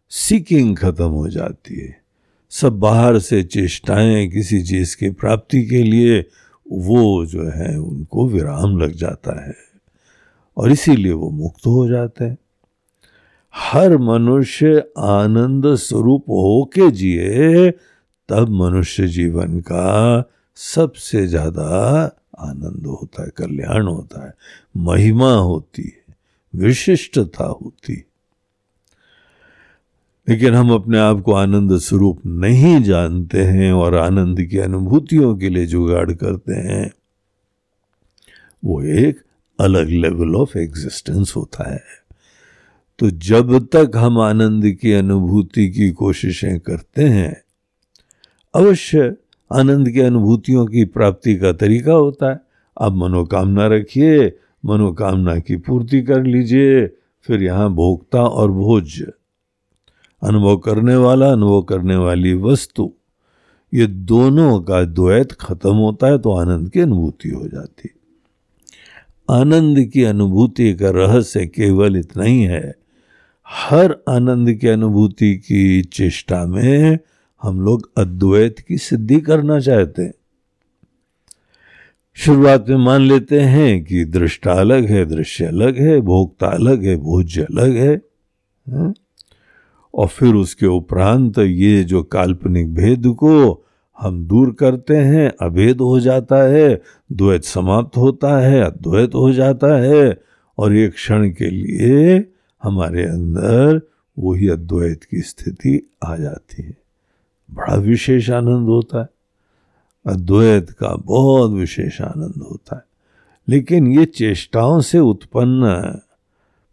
सीकिंग 0.09 0.77
खत्म 0.77 1.05
हो 1.05 1.27
जाती 1.27 1.79
है। 1.79 2.01
सब 2.49 2.79
बाहर 2.79 3.19
से 3.19 3.43
चेष्टाएँ 3.43 4.27
किसी 4.27 4.61
चीज़ 4.61 4.97
की 4.97 5.09
प्राप्ति 5.09 5.65
के 5.65 5.83
लिए 5.83 6.25
वो 6.71 7.25
जो 7.25 7.49
है 7.49 7.79
उनको 7.79 8.29
विराम 8.29 8.77
लग 8.77 8.91
जाता 8.91 9.47
है। 9.47 9.55
और 10.57 10.71
इसीलिए 10.71 11.11
वो 11.11 11.29
मुक्त 11.29 11.65
हो 11.67 11.87
जाते 11.87 12.25
हैं। 12.25 12.37
हर 13.55 13.97
मनुष्य 13.97 14.89
आनंद 14.97 15.75
स्वरूप 15.75 16.21
होके 16.29 16.91
जिए, 16.91 17.71
तब 18.29 18.49
मनुष्य 18.49 19.07
जीवन 19.07 19.59
का 19.59 20.23
सबसे 20.57 21.27
ज़्यादा 21.27 21.63
आनंद 22.39 22.85
होता 22.85 23.23
है, 23.23 23.29
कल्याण 23.29 23.87
होता 23.87 24.25
है, 24.25 24.33
महिमा 24.77 25.31
होती 25.31 25.83
है, 25.83 26.15
विशिष्टता 26.53 27.45
होती 27.45 28.03
लेकिन 30.27 30.53
हम 30.53 30.73
अपने 30.73 30.99
आप 30.99 31.19
को 31.21 31.33
आनंद 31.33 31.77
स्वरूप 31.77 32.21
नहीं 32.25 32.81
जानते 32.83 33.43
हैं 33.43 33.71
और 33.73 33.95
आनंद 33.95 34.41
की 34.41 34.57
अनुभूतियों 34.57 35.35
के 35.37 35.49
लिए 35.49 35.65
जुगाड़ 35.65 36.11
करते 36.11 36.53
हैं, 36.53 36.91
वो 38.63 38.81
एक 38.83 39.23
अलग 39.59 39.89
लेवल 39.89 40.35
ऑफ़ 40.35 40.57
एग्जिस्टेंस 40.57 41.33
होता 41.35 41.71
है। 41.71 41.83
तो 42.99 43.09
जब 43.09 43.57
तक 43.67 43.91
हम 43.95 44.19
आनंद 44.19 44.71
की 44.71 44.93
अनुभूति 44.93 45.67
की 45.69 45.89
कोशिशें 45.91 46.59
करते 46.59 47.03
हैं, 47.03 47.35
अवश्य 48.53 49.15
आनंद 49.51 49.89
की 49.89 49.99
अनुभूतियों 49.99 50.65
की 50.65 50.86
प्राप्ति 50.86 51.36
का 51.36 51.51
तरीका 51.53 51.93
होता 51.93 52.31
है। 52.31 52.39
आप 52.81 52.93
मनोकामना 52.93 53.67
रखिए, 53.67 54.38
मनोकामना 54.65 55.38
की 55.39 55.55
पूर्ति 55.55 56.01
कर 56.01 56.23
लीजिए, 56.23 56.88
फिर 57.27 57.43
यहाँ 57.43 57.73
भोक्ता 57.73 58.23
और 58.23 58.51
भोज्य 58.51 59.12
अनुभव 60.23 60.58
करने 60.58 60.95
वाला, 60.95 61.31
अनुभव 61.31 61.62
करने 61.62 61.95
वाली 61.95 62.34
वस्तु। 62.34 62.93
ये 63.73 63.88
दोनों 63.88 64.60
का 64.62 64.84
द्वैत 64.84 65.31
खत्म 65.31 65.73
होता 65.73 66.08
है 66.08 66.17
तो 66.17 66.31
आनंद 66.31 66.69
की 66.69 66.79
अनुभूति 66.79 67.29
हो 67.29 67.47
जाती। 67.47 67.89
आनंद 69.29 69.86
की 69.86 70.03
अनुभूति 70.03 70.73
का 70.73 70.89
रहस्य 70.89 71.45
केवल 71.45 71.97
इतना 71.97 72.23
ही 72.23 72.41
है। 72.41 72.75
हर 73.47 73.95
आनंद 74.10 74.53
की 74.53 74.67
अनुभूति 74.67 75.36
की 75.36 75.81
चेष्टा 75.84 76.45
में 76.45 76.97
हम 77.45 77.62
लोग 77.62 77.89
अद्वैत 77.97 78.60
की 78.60 78.77
सिद्धि 78.77 79.19
करना 79.21 79.60
चाहते 79.60 80.01
हैं 80.01 80.13
शुरुआत 82.17 82.69
में 82.69 82.77
मान 82.77 83.01
लेते 83.01 83.39
हैं 83.39 83.84
कि 83.84 84.03
दृष्टा 84.05 84.53
अलग 84.53 84.86
है 84.86 85.05
दृश्य 85.05 85.45
अलग 85.45 85.77
है 85.77 85.99
भोक्ता 86.01 86.47
अलग 86.47 86.84
है 86.84 86.95
भोज्य 86.97 87.41
अलग 87.41 87.75
है, 87.75 88.01
है? 88.67 88.93
और 89.93 90.08
फिर 90.08 90.34
उसके 90.36 90.65
उपरांत 90.65 91.38
ये 91.39 91.84
जो 91.84 92.03
काल्पनिक 92.03 92.73
भेद 92.73 93.08
को 93.08 93.63
हम 93.99 94.25
दूर 94.27 94.51
करते 94.51 94.95
हैं 94.95 95.27
अभेद 95.41 95.81
हो 95.81 95.99
जाता 95.99 96.41
है 96.43 96.81
द्वैत 97.12 97.43
समाप्त 97.43 97.97
होता 97.97 98.38
है 98.39 98.62
अद्वैत 98.62 99.15
हो 99.15 99.31
जाता 99.34 99.75
है 99.77 100.17
और 100.58 100.75
एक 100.75 100.93
क्षण 100.93 101.29
के 101.31 101.49
लिए 101.49 102.15
हमारे 102.63 103.03
अंदर 103.03 103.81
वही 104.17 104.49
अद्वैत 104.49 105.03
की 105.03 105.21
स्थिति 105.21 105.79
आ 106.05 106.15
जाती 106.17 106.63
है 106.63 106.85
बड़ा 107.51 107.75
विशेष 107.75 108.29
आनंद 108.29 108.67
होता 108.67 109.01
है। 109.01 109.08
अद्वैत 110.05 110.69
का 110.69 110.95
बहुत 110.95 111.51
विशेष 111.51 112.01
आनंद 112.01 112.43
होता 112.51 112.75
है। 112.75 112.81
लेकिन 113.49 113.88
ये 113.88 114.05
चेष्टाओं 114.05 114.81
से 114.81 114.99
उत्पन्न, 114.99 115.65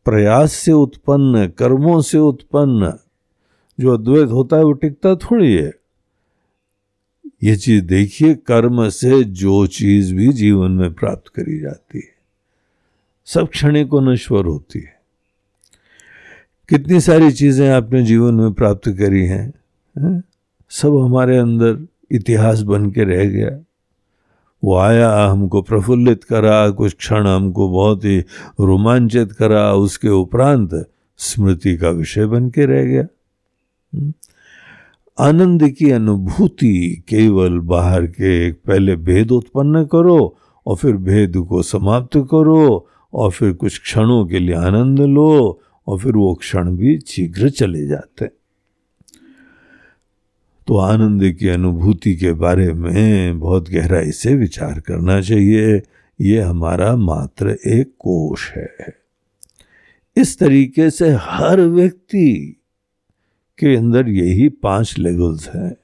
प्रयास 0.04 0.52
से 0.52 0.72
उत्पन्न, 0.72 1.48
कर्मों 1.48 2.00
से 2.00 2.18
उत्पन्न, 2.18 2.92
जो 3.80 3.94
अद्वैत 3.94 4.28
होता 4.28 4.56
है 4.56 4.64
वो 4.64 4.72
टिकता 4.72 5.14
थोड़ी 5.14 5.54
है। 5.54 5.72
ये 7.42 7.56
चीज़ 7.56 7.85
देखिए, 7.85 8.35
कर्म 8.35 8.88
से 8.88 9.24
जो 9.24 9.66
चीज़ 9.66 10.14
भी 10.14 10.32
जीवन 10.32 10.70
में 10.70 10.94
प्राप्त 10.94 11.28
करी 11.28 11.61
जाती 11.61 11.98
है, 11.98 12.14
सब 13.24 13.48
क्षणिक 13.48 13.88
को 13.88 14.00
नश्वर 14.00 14.44
होती 14.44 14.80
है। 14.80 15.02
कितनी 16.68 17.00
सारी 17.00 17.32
चीज़ें 17.32 17.70
आपने 17.70 18.02
जीवन 18.02 18.35
में 18.35 18.52
प्राप्त 18.52 18.88
करी 18.88 19.26
हैं, 19.26 19.54
है? 19.98 20.31
सब 20.72 20.98
हमारे 20.98 21.37
अंदर 21.37 21.87
इतिहास 22.11 22.61
बन 22.61 22.90
के 22.90 23.04
रह 23.04 23.24
गया। 23.24 23.64
वो 24.64 24.76
आया, 24.76 25.26
हमको 25.26 25.62
प्रफुल्लित 25.62 26.24
करा, 26.24 26.70
कुछ 26.70 26.94
क्षण 26.94 27.26
हमको 27.26 27.68
बहुत 27.68 28.04
ही 28.04 28.18
रोमांचित 28.61 29.32
करा, 29.32 29.72
उसके 29.72 30.08
उपरांत 30.08 30.90
स्मृति 31.18 31.76
का 31.76 31.90
विषय 31.90 32.26
बन 32.26 32.50
के 32.50 32.66
रह 32.66 32.85
गया। 32.85 33.02
हम्म? 33.94 34.12
आनंद 35.18 35.68
की 35.68 35.90
अनुभूति 35.90 37.04
केवल 37.08 37.58
बाहर 37.58 38.06
के 38.06 38.52
पहले 38.52 38.96
भेद 38.96 39.32
उत्पन्न 39.32 39.85
करो 39.85 40.37
और 40.66 40.76
फिर 40.76 40.96
भेद 40.96 41.37
को 41.37 41.62
समाप्त 41.62 42.16
करो 42.16 42.88
और 43.14 43.30
फिर 43.30 43.52
कुछ 43.52 43.80
क्षणों 43.80 44.26
के 44.26 44.38
लिए 44.38 44.54
आनंद 44.54 45.00
लो 45.00 45.61
और 45.87 45.98
फिर 45.98 46.12
वो 46.12 46.35
क्षण 46.35 46.76
भी 46.76 46.98
शीघ्र 46.98 47.50
चले 47.50 47.87
जाते 47.87 48.41
तो 50.72 50.76
आनंद 50.76 51.32
की 51.32 51.48
अनुभूति 51.48 52.16
के 52.16 52.32
बारे 52.32 52.72
में 52.72 53.38
बहुत 53.40 53.70
गहराई 53.70 54.12
से 54.12 54.35
विचार 54.35 54.80
करना 54.80 55.20
चाहिए। 55.20 55.82
ये 56.20 56.40
हमारा 56.40 56.96
मात्र 56.96 57.58
एक 57.66 57.92
कोश 57.98 58.50
है। 58.50 58.76
इस 60.16 60.38
तरीके 60.38 60.90
से 60.90 61.11
हर 61.20 61.61
व्यक्ति 61.61 62.56
के 63.58 63.76
अंदर 63.76 64.08
यही 64.08 64.48
पाँच 64.48 64.98
लेवल्स 64.98 65.48
हैं। 65.48 65.76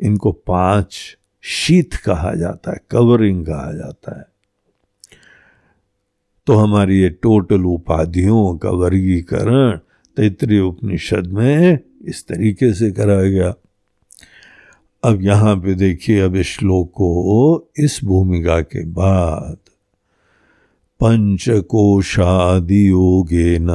इनको 0.00 0.32
पाँच 0.32 1.18
शीत 1.42 1.94
कहा 1.94 2.34
जाता 2.34 2.70
है, 2.70 2.78
कवरिंग 2.90 3.46
कहा 3.46 3.72
जाता 3.72 4.18
है। 4.18 4.26
तो 6.46 6.52
हमारी 6.52 7.00
ये 7.00 7.10
टोटल 7.10 7.60
उपाधियों 7.60 8.58
का 8.58 8.70
वर्गीकरण 8.70 9.76
तैतृय 10.16 10.60
उपनिषद 10.60 11.26
में 11.26 11.78
इस 12.04 12.28
तरीके 12.28 12.74
से 12.74 12.90
करा 12.90 13.22
गया। 13.22 13.54
अब 15.02 15.22
यहाँ 15.22 15.56
पे 15.56 15.74
देखिए, 15.74 16.20
अब 16.20 16.42
श्लोक 16.42 16.90
को 16.90 17.70
इस 17.78 18.00
भूमिका 18.04 18.60
के 18.60 18.84
बाद 18.84 19.56
पंचकोशादि 21.00 22.88
योगे 22.88 23.58
न 23.60 23.68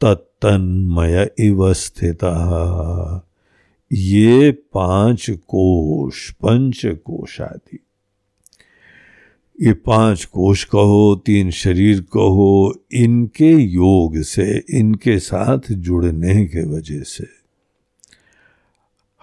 तत्तन्मय 0.00 1.30
इव 1.40 1.72
स्थित। 1.72 2.24
ये 3.92 4.50
पाँच 4.50 5.30
कोश 5.30 6.30
पंच 6.30 6.82
कोश 6.86 7.40
आदि 7.40 7.78
ये 9.62 9.72
पाँच 9.72 10.24
कोश 10.24 10.64
कहो, 10.64 11.22
तीन 11.26 11.50
शरीर 11.50 12.00
कहो, 12.00 12.74
इनके 12.92 13.52
योग 13.52 14.22
से, 14.22 14.64
इनके 14.70 15.18
साथ 15.18 15.72
जुड़ने 15.72 16.46
के 16.46 16.64
वजह 16.76 17.02
से 17.02 17.43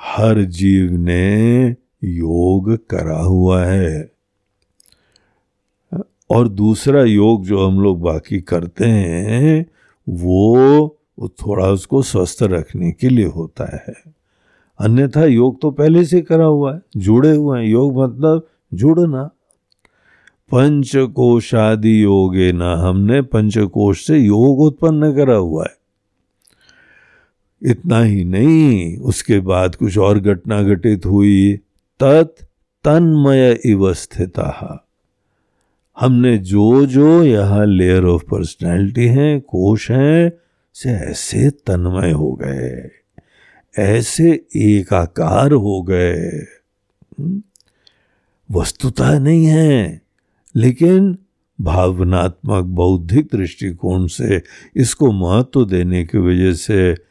हर 0.04 0.42
जीव 0.42 0.92
ने 0.92 1.76
योग 2.04 2.88
करा 2.88 3.20
हुआ 3.20 3.64
है। 3.64 4.12
और 6.30 6.48
दूसरा 6.48 7.04
योग 7.04 7.46
जो 7.46 7.68
हम 7.68 7.82
लोग 7.82 8.02
बाकी 8.02 8.42
करते 8.42 8.86
हैं, 8.86 9.66
वो 10.10 10.88
थोड़ा 11.28 11.68
उसको 11.68 12.02
स्वस्थ 12.02 12.44
रखने 12.44 12.92
के 12.92 13.10
लिए 13.10 13.26
होता 13.26 13.76
है। 13.76 13.94
अन्यथा 14.80 15.26
योग 15.26 15.62
तो 15.62 15.72
पहले 15.72 16.06
से 16.06 16.22
करा 16.22 16.46
हुआ 16.46 16.76
है, 16.76 16.82
जुड़े 16.98 17.36
हुए 17.36 17.60
हैं। 17.60 17.68
योग 17.68 17.98
मतलब 17.98 18.48
जुड़ना। 18.74 19.24
पंचकोशादि 20.52 22.04
योगे 22.04 22.52
ना 22.52 22.76
हमने, 22.76 23.22
पंचकोश 23.22 24.08
से 24.08 24.18
योग 24.18 24.60
उत्पन्न 24.60 25.16
करा 25.16 25.36
हुआ 25.36 25.64
है। 25.64 25.81
इतना 27.65 28.00
ही 28.00 28.24
नहीं, 28.24 28.97
उसके 28.97 29.39
बाद 29.39 29.76
कुछ 29.76 29.97
और 29.97 30.19
घटना 30.19 30.63
घटित 30.63 31.06
हुई। 31.06 31.60
तत् 32.04 32.43
तन्मय 32.84 33.60
इव 33.65 33.95
हमने 36.00 36.38
जो 36.38 36.86
जो 36.86 37.24
यहाँ 37.24 37.65
लेयर 37.65 38.04
ऑफ़ 38.04 38.24
पर्सनैलिटी 38.24 39.06
हैं, 39.06 39.41
कोश 39.41 39.91
हैं, 39.91 40.32
से 40.74 40.89
ऐसे 40.89 41.50
तन्मय 41.50 42.12
हो 42.12 42.32
गए। 42.34 42.91
ऐसे 43.78 44.45
एकाकार 44.56 45.52
हो 45.52 45.82
गए। 45.82 46.19
हम्म? 47.19 47.43
वस्तुता 48.52 49.19
नहीं 49.19 49.45
है, 49.45 50.02
लेकिन 50.56 51.17
भावनात्मक 51.62 52.63
बौद्धिक 52.63 53.30
दृष्टिकोण 53.34 54.08
से 54.08 54.41
इसको 54.76 55.12
महत्व 55.12 55.65
देने 55.65 56.04
की 56.04 56.17
वजह 56.17 56.54
से 56.54 57.11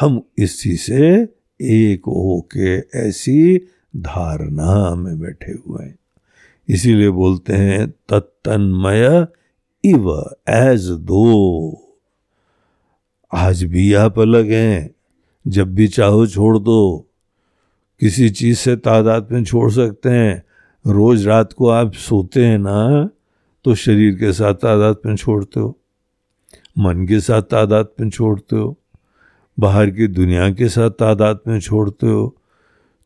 हम 0.00 0.22
इसी 0.38 0.76
से 0.76 1.28
एक 1.60 2.00
हो 2.00 2.48
के 2.56 2.98
ऐसी 2.98 3.58
धारणा 3.96 4.94
में 4.94 5.20
बैठे 5.20 5.52
हुए 5.52 5.84
हैं। 5.84 5.98
इसीलिए 6.68 7.10
बोलते 7.10 7.52
हैं, 7.52 7.90
तत्तन्मय 7.90 9.26
इव 9.84 10.30
एज 10.48 10.84
दो। 10.84 11.72
आज 13.34 13.64
भी 13.64 13.94
आप 13.94 14.18
अलग 14.18 14.50
हैं। 14.50 14.94
जब 15.46 15.74
भी 15.74 15.88
चाहो 15.88 16.26
छोड़ 16.26 16.58
दो। 16.58 17.06
किसी 18.00 18.30
चीज़ 18.30 18.58
से 18.58 18.76
तादाद 18.76 19.28
में 19.32 19.44
छोड़ 19.44 19.72
सकते 19.72 20.08
हैं। 20.08 20.42
रोज 20.92 21.26
रात 21.26 21.52
को 21.52 21.68
आप 21.68 21.94
सोते 21.94 22.46
हैं 22.46 22.58
ना 22.58 23.10
तो 23.64 23.74
शरीर 23.74 24.14
के 24.14 24.32
साथ 24.32 24.54
तादाद 24.54 24.96
में 25.06 25.16
छोड़ते 25.16 25.60
हो। 25.60 25.78
मन 26.78 27.06
के 27.06 27.20
साथ 27.20 27.42
तादाद 27.42 27.88
में 28.00 28.10
छोड़ते 28.10 28.56
हो। 28.56 28.79
बाहर 29.60 29.90
की 29.90 30.06
दुनिया 30.08 30.50
के 30.50 30.68
साथ 30.68 30.90
तादाद 30.90 31.40
में 31.46 31.58
छोड़ते 31.60 32.06
हो 32.06 32.34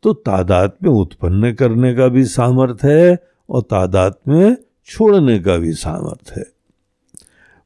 तो 0.04 0.12
तादाद 0.12 0.72
में 0.82 0.90
उत्पन्न 0.90 1.52
करने 1.54 1.94
का 1.94 2.08
भी 2.08 2.24
सामर्थ्य 2.24 2.92
है 2.92 3.18
और 3.48 3.62
तादाद 3.62 4.14
में 4.28 4.56
छोड़ने 4.88 5.38
का 5.40 5.56
भी 5.56 5.72
सामर्थ्य 5.72 6.34
है। 6.36 6.46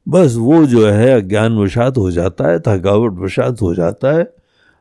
बस 0.07 0.35
वो 0.37 0.65
जो 0.65 0.85
है 0.87 1.09
अज्ञान 1.13 1.57
वशात 1.57 1.97
हो 1.97 2.11
जाता 2.11 2.47
है 2.47 2.59
थकावट 2.59 3.19
वशात 3.19 3.61
हो 3.61 3.73
जाता 3.75 4.11
है। 4.17 4.27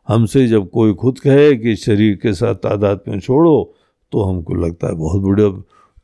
हमसे 0.09 0.47
जब 0.49 0.68
कोई 0.71 0.94
खुद 0.94 1.18
कहे 1.18 1.55
कि 1.57 1.75
शरीर 1.77 2.14
के 2.16 2.33
साथ 2.35 2.55
तादाद 2.55 3.01
में 3.09 3.18
छोड़ो 3.21 3.75
तो 4.12 4.23
हमको 4.23 4.55
लगता 4.55 4.87
है 4.87 4.94
बहुत 4.94 5.23
बड़े 5.23 5.51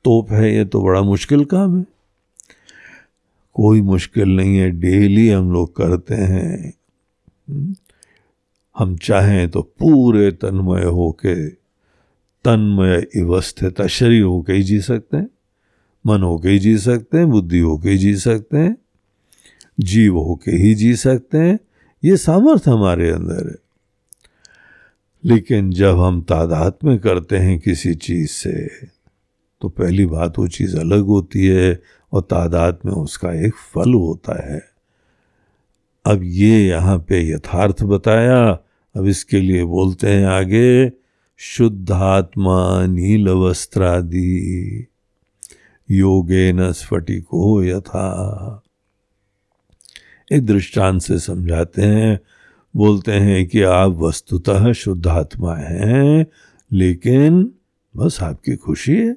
तोप 0.05 0.31
है, 0.31 0.55
ये 0.55 0.65
तो 0.65 0.83
बड़ा 0.83 1.01
मुश्किल 1.03 1.45
काम 1.45 1.79
है। 1.79 1.85
कोई 3.57 3.81
मुश्किल 3.83 4.37
नहीं 4.37 4.57
है, 4.57 4.71
डेली 4.71 5.29
हम 5.29 5.53
लोग 5.53 5.75
करते 5.77 6.15
हैं? 6.15 6.73
हम 8.79 8.97
चाहें 8.97 9.51
तो 9.51 9.63
पूरे 9.63 10.31
तन्मय 10.31 10.85
होके, 10.85 11.49
तन्मय 12.45 12.97
अवस्थित 12.97 13.83
शरीर 13.83 14.23
होके 14.23 14.53
ही 14.53 14.63
जी 14.63 14.81
सकते 14.81 15.17
हैं, 15.17 15.31
मन 16.07 16.23
होके 16.23 16.49
ही 16.49 16.59
जी 16.59 16.79
सकते 16.79 17.19
हैं, 17.19 17.31
बुद्धि 17.31 17.59
होके 17.59 17.91
ही 17.91 17.99
जी 17.99 18.17
सकते 18.17 18.57
हैं, 18.57 18.77
जीव 19.81 20.17
होके 20.19 20.51
ही 20.51 20.75
जी 20.75 20.97
सकते 20.97 21.39
हैं, 21.39 21.59
ये 22.05 22.17
सामर्थ्य 22.17 22.71
हमारे 22.71 23.11
अंदर 23.11 23.49
है। 23.49 23.55
लेकिन 25.25 25.71
जब 25.71 25.99
हम 25.99 26.23
तादाद 26.23 26.75
में 26.85 26.99
करते 26.99 27.37
हैं 27.37 27.61
किसी 27.61 27.95
चीज़ 27.95 28.31
से 28.31 28.69
तो 29.61 29.69
पहली 29.69 30.07
बात 30.07 30.39
वो 30.39 30.49
चीज़ 30.49 30.77
अलग 30.77 31.01
होती 31.01 31.47
है 31.47 31.83
और 32.13 32.21
तादाद 32.21 32.79
में 32.85 32.93
उसका 32.93 33.33
एक 33.47 33.55
फल 33.55 33.95
होता 33.95 34.55
है। 34.55 34.74
अब 36.07 36.21
ये 36.23 36.69
यहाँ 36.69 36.99
पे 36.99 37.31
यथार्थ 37.31 37.83
बताया। 37.83 38.59
अब 38.97 39.07
इसके 39.07 39.41
लिए 39.41 39.65
बोलते 39.65 40.09
हैं 40.09 40.27
आगे, 40.27 40.93
शुद्धात्मा 41.37 42.87
नील 42.87 43.29
वस्त्रादि 43.29 44.87
योगे 45.91 46.53
न 46.53 46.73
स्फटिको 46.73 47.65
यथा। 47.65 48.63
एक 50.33 50.47
दृष्टांत 50.47 51.03
से 51.03 51.19
समझाते 51.19 51.83
हैं। 51.83 52.21
बोलते 52.77 53.13
हैं 53.13 53.49
कि 53.49 53.63
आप 53.63 53.91
वस्तुतः 53.91 54.73
शुद्ध 54.73 55.07
आत्मा 55.07 55.57
हैं, 55.57 56.27
लेकिन 56.73 57.53
बस 57.97 58.23
आपकी 58.23 58.57
खुशी 58.57 58.97
है। 58.97 59.13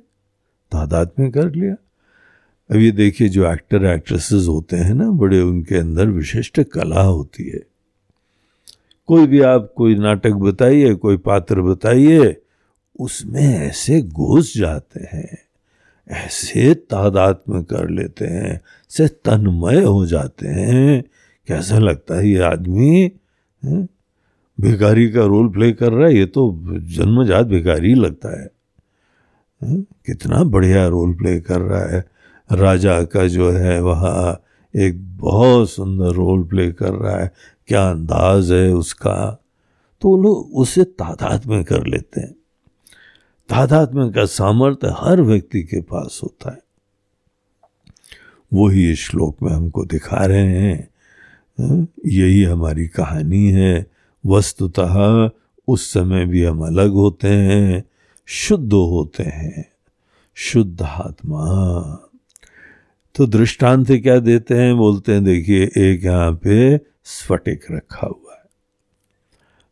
तादाद 0.71 1.11
में 1.19 1.31
कर 1.31 1.51
लिया। 1.51 1.75
अब 2.69 2.75
ये 2.75 2.91
देखिए, 2.91 3.29
जो 3.29 3.51
एक्टर, 3.51 3.85
एक्ट्रेसेस 3.85 4.47
होते 4.47 4.77
हैं 4.77 4.93
ना, 4.93 5.09
बड़े 5.11 5.41
उनके 5.41 5.75
अंदर 5.75 6.07
विशिष्ट 6.07 6.59
कला 6.63 7.01
होती 7.01 7.43
है। 7.43 7.61
कोई 9.07 9.27
भी 9.27 9.41
आप, 9.41 9.71
कोई 9.75 9.95
नाटक 9.95 10.33
बताइए, 10.33 10.93
कोई 10.93 11.17
पात्र 11.17 11.61
बताइए, 11.61 12.35
उसमें 12.99 13.41
ऐसे 13.41 14.01
घुस 14.01 14.53
जाते 14.57 14.99
हैं, 15.13 15.37
ऐसे 16.07 16.73
तादाद 16.73 17.39
में 17.49 17.63
कर 17.63 17.89
लेते 17.89 18.25
हैं 18.25 18.59
से 18.89 19.07
तन्मय 19.07 19.81
हो 19.81 20.05
जाते 20.05 20.47
हैं, 20.47 21.03
कैसा 21.47 21.79
लगता 21.79 22.15
है 22.15 22.29
ये 22.29 22.39
आदमी 22.39 23.11
भिखारी 24.57 25.09
का 25.11 25.25
रोल 25.25 25.49
प्ले 25.49 25.71
कर 25.71 25.93
रहा 25.93 26.07
है, 26.07 26.15
ये 26.15 26.25
तो 26.25 26.51
जन्मजात 26.79 27.45
भिखारी 27.45 27.93
लगता 27.93 28.41
है? 28.41 28.49
कितना 30.05 30.43
बढ़िया 30.43 30.87
रोल 30.87 31.13
प्ले 31.13 31.39
कर 31.39 31.61
रहा 31.61 31.85
है। 31.87 32.16
राजा 32.51 33.03
का 33.03 33.27
जो 33.27 33.51
है 33.51 33.81
वह 33.81 34.37
एक 34.75 35.17
बहुत 35.17 35.69
सुंदर 35.69 36.05
रोल 36.05 36.43
प्ले 36.43 36.71
कर 36.71 36.93
रहा 36.93 37.19
है। 37.19 37.31
क्या 37.67 37.91
अंदाज 37.91 38.51
है 38.51 38.73
उसका? 38.73 39.43
तो 40.01 40.21
लोग 40.21 40.49
उसे 40.53 40.83
तादाद 40.83 41.45
में 41.45 41.63
कर 41.63 41.85
लेते 41.85 42.21
हैं। 42.21 42.35
तादाद 43.49 43.93
में 43.93 44.11
का 44.11 44.25
सामर्थ्य 44.25 44.93
हर 44.97 45.21
व्यक्ति 45.21 45.63
के 45.63 45.81
पास 45.81 46.19
होता 46.23 46.51
है। 46.51 46.59
वही 48.53 48.91
इस 48.91 48.99
श्लोक 48.99 49.37
में 49.43 49.51
हमको 49.51 49.85
दिखा 49.85 50.25
रहे 50.25 50.47
हैं। 50.47 50.89
हाँ, 51.59 51.87
यही 52.05 52.43
हमारी 52.43 52.87
कहानी 52.87 53.51
है। 53.51 53.91
वस्तुतः 54.25 55.29
उस 55.67 55.93
समय 55.93 56.25
भी 56.25 56.43
हम 56.43 56.65
अलग 56.65 56.91
होते 56.91 57.27
हैं 57.27 57.83
शुद्ध 58.25 58.73
होते 58.73 59.23
हैं। 59.23 59.71
शुद्ध 60.35 60.81
आत्मा। 60.81 62.06
तो 63.17 63.27
दृष्टांत 63.27 63.91
क्या 63.91 64.19
देते 64.19 64.53
हैं? 64.53 64.77
बोलते 64.77 65.11
हैं, 65.11 65.23
देखिए, 65.23 65.63
एक 65.63 66.05
यहाँ 66.05 66.31
पे 66.31 66.77
स्फटिक 67.03 67.65
रखा 67.71 68.07
हुआ 68.07 68.33
है। 68.33 68.43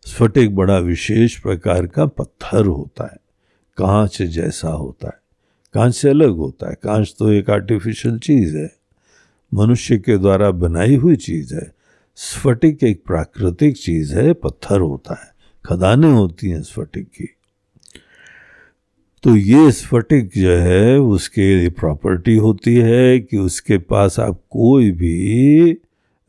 स्फटिक 0.01 0.55
बड़ा 0.55 0.77
विशेष 0.77 1.39
प्रकार 1.39 1.87
का 1.87 2.05
पत्थर 2.05 2.65
होता 2.65 3.03
है। 3.03 3.17
कांच 3.77 4.21
जैसा 4.21 4.69
होता 4.69 5.07
है। 5.07 5.21
कांच 5.73 5.95
से 5.95 6.09
अलग 6.09 6.29
होता 6.29 6.69
है। 6.69 6.75
कांच 6.83 7.15
तो 7.19 7.31
एक 7.31 7.49
आर्टिफिशियल 7.49 8.19
चीज़ 8.19 8.57
है। 8.57 8.75
मनुष्य 9.53 9.97
के 9.97 10.17
द्वारा 10.17 10.51
बनाई 10.51 10.95
हुई 10.95 11.15
चीज़ 11.15 11.55
है। 11.55 11.73
स्फटिक 12.15 12.83
एक 12.83 13.03
प्राकृतिक 13.05 13.77
चीज़ 13.77 14.15
है, 14.15 14.33
पत्थर 14.33 14.79
होता 14.79 15.13
है। 15.13 15.35
खदानें 15.65 16.11
होती 16.11 16.49
हैं 16.49 16.61
स्फटिक 16.61 17.07
की। 17.07 17.34
तो 19.25 19.35
ये 19.35 19.71
स्फटिक 19.71 20.29
जो 20.37 20.51
है, 20.51 20.99
उसके 20.99 21.69
प्रॉपर्टी 21.69 22.35
होती 22.35 22.75
है 22.75 23.19
कि 23.19 23.37
उसके 23.37 23.77
पास 23.77 24.19
आप 24.19 24.41
कोई 24.49 24.91
भी 24.91 25.71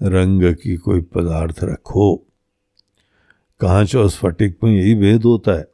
रंग 0.03 0.55
की 0.55 0.77
कोई 0.77 1.01
पदार्थ 1.01 1.65
रखो। 1.65 2.17
कांच 3.61 3.97
और 3.97 4.11
स्फटिक 4.11 4.57
में 4.65 4.73
यही 4.73 4.95
भेद 4.95 5.23
होता 5.23 5.59
है। 5.59 5.69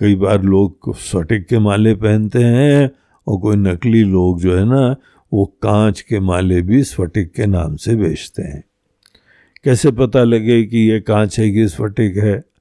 कई 0.00 0.14
बार 0.14 0.42
लोग 0.42 0.96
स्फटिक 0.96 1.46
के 1.46 1.58
माले 1.58 1.94
पहनते 1.94 2.38
हैं 2.38 2.90
और 3.26 3.40
कोई 3.40 3.56
नकली 3.56 4.02
लोग 4.04 4.40
जो 4.40 4.56
है 4.58 4.64
ना, 4.64 4.96
वो 5.32 5.44
कांच 5.44 6.00
के 6.00 6.20
माले 6.20 6.62
भी 6.62 6.82
स्फटिक 6.82 7.32
के 7.32 7.46
नाम 7.46 7.76
से 7.76 7.96
बेचते 7.96 8.42
हैं। 8.42 8.64
कैसे 9.64 9.90
पता 9.90 10.24
लगे 10.24 10.64
कि 10.64 10.78
ये 10.78 11.00
कांच 11.00 11.40
है 11.40 11.50
कि 11.50 11.68
स्फटिक 11.68 12.16
है? 12.16 12.53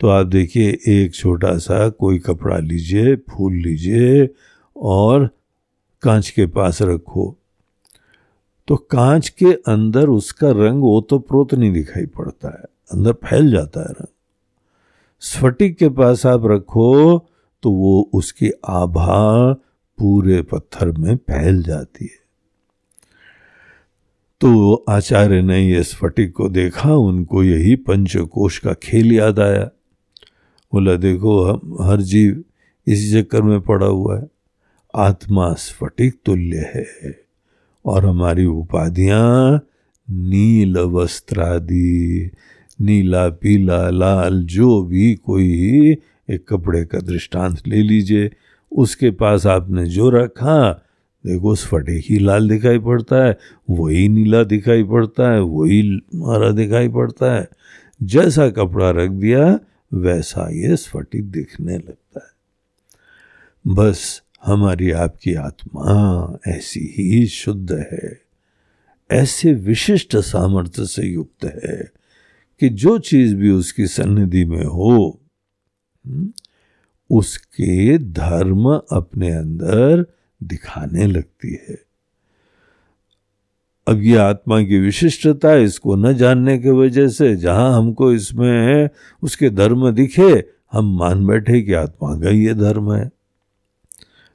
तो 0.00 0.08
आप 0.08 0.26
देखिए, 0.26 0.78
एक 0.88 1.14
छोटा 1.14 1.56
सा 1.58 1.88
कोई 1.90 2.18
कपड़ा 2.18 2.58
लीजिए, 2.58 3.14
फूल 3.16 3.54
लीजिए 3.54 4.28
और 4.76 5.28
कांच 6.02 6.28
के 6.30 6.46
पास 6.46 6.80
रखो। 6.82 7.36
तो 8.68 8.76
कांच 8.76 9.28
के 9.28 9.52
अंदर 9.68 10.08
उसका 10.08 10.50
रंग 10.50 10.82
वो 10.82 11.00
तो 11.00 11.18
प्रोत 11.18 11.54
नहीं 11.54 11.72
दिखाई 11.72 12.06
पड़ता 12.08 12.48
है, 12.50 12.64
अंदर 12.90 13.12
फैल 13.24 13.50
जाता 13.50 13.80
है 13.80 13.90
रंग। 13.90 14.06
स्फटिक 15.22 15.76
के 15.78 15.88
पास 15.88 16.24
आप 16.26 16.46
रखो 16.46 17.18
तो 17.62 17.70
वो 17.70 18.10
उसकी 18.14 18.50
आभा 18.68 19.52
पूरे 19.98 20.40
पत्थर 20.42 20.90
में 20.92 21.16
फैल 21.16 21.62
जाती 21.62 22.04
है। 22.04 22.18
तो 24.40 24.84
आचार्य 24.88 25.40
ने 25.42 25.60
ये 25.60 25.82
स्फटिक 25.82 26.32
को 26.32 26.48
देखा, 26.48 26.94
उनको 26.94 27.42
यही 27.44 27.74
पंचकोश 27.78 28.58
का 28.58 28.72
खेल 28.74 29.12
याद 29.12 29.40
आया। 29.40 29.68
बोला, 30.72 30.96
देखो, 30.96 31.44
हम, 31.44 31.76
हर 31.80 32.00
जीव 32.00 32.44
इसी 32.86 33.22
चक्कर 33.22 33.42
में 33.42 33.60
पड़ा 33.60 33.86
हुआ 33.86 34.18
है। 34.18 34.28
आत्मा 34.96 35.52
स्फटिक 35.52 36.14
तुल्य 36.24 36.56
है 36.56 37.20
और 37.86 38.06
हमारी 38.06 38.44
उपाधियाँ 38.44 39.56
नील 40.10 40.78
वस्त्रादि, 40.78 42.30
नीला, 42.80 43.28
पीला, 43.28 43.90
लाल, 43.90 44.42
जो 44.42 44.82
भी 44.82 45.14
कोई 45.14 45.52
एक 46.30 46.48
कपड़े 46.48 46.84
का 46.84 46.98
दृष्टांत 46.98 47.68
ले 47.68 47.82
लीजिए, 47.82 48.30
उसके 48.72 49.10
पास 49.10 49.46
आपने 49.46 49.86
जो 49.86 50.10
रखा, 50.10 50.86
देखो, 51.26 51.54
स्फटिक 51.54 52.04
ही 52.08 52.18
लाल 52.18 52.48
दिखाई 52.48 52.78
पड़ता 52.78 53.26
है, 53.26 53.38
वही 53.70 54.08
नीला 54.08 54.42
दिखाई 54.44 54.84
पड़ता 54.84 55.32
है, 55.32 55.42
वही 55.42 56.00
हरा 56.16 56.50
दिखाई 56.50 56.88
पड़ता 56.88 57.34
है। 57.34 57.48
जैसा 58.02 58.50
कपड़ा 58.50 58.90
रख 58.90 59.10
दिया 59.10 59.60
वैसा 59.94 60.50
ये 60.50 60.76
स्फटिक 60.76 61.30
दिखने 61.30 61.78
लगता 61.78 62.20
है। 62.24 62.40
बस 63.74 64.22
हमारी 64.44 64.90
आपकी 64.90 65.34
आत्मा 65.34 66.38
ऐसी 66.48 66.94
ही 66.98 67.26
शुद्ध 67.26 67.72
है 67.72 68.20
ऐसे 69.10 69.52
विशिष्ट 69.52 70.16
सामर्थ्य 70.16 70.86
से 70.86 71.02
युक्त 71.02 71.44
है 71.44 71.92
कि 72.60 72.68
जो 72.68 72.98
चीज़ 72.98 73.34
भी 73.34 73.50
उसकी 73.50 73.86
सन्निधि 73.86 74.44
में 74.44 74.64
हो 74.64 75.20
हम्म, 76.06 76.32
उसके 77.10 77.98
धर्म 77.98 78.68
अपने 78.92 79.30
अंदर 79.30 80.06
दिखाने 80.42 81.06
लगती 81.06 81.58
है। 81.68 81.89
अब 83.90 84.02
ये 84.02 84.16
आत्मा 84.16 84.62
की 84.62 84.78
विशिष्टता 84.78 85.54
इसको 85.54 85.94
न 85.96 86.12
जानने 86.12 86.58
की 86.58 86.70
वजह 86.70 87.08
से 87.08 87.36
जहाँ 87.36 87.78
हमको 87.78 88.12
इसमें 88.12 88.88
उसके 89.22 89.50
धर्म 89.50 89.90
दिखे, 89.90 90.44
हम 90.72 90.98
मान 90.98 91.26
बैठे 91.26 91.62
कि 91.62 91.72
आत्मा 91.72 92.14
का 92.20 92.30
ये 92.30 92.54
धर्म 92.54 92.92
है। 92.92 93.10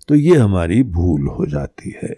तो 0.08 0.16
ये 0.16 0.36
हमारी 0.36 0.84
भूल 0.84 1.28
हो 1.28 1.45
जाती 1.45 1.95
है। 2.03 2.16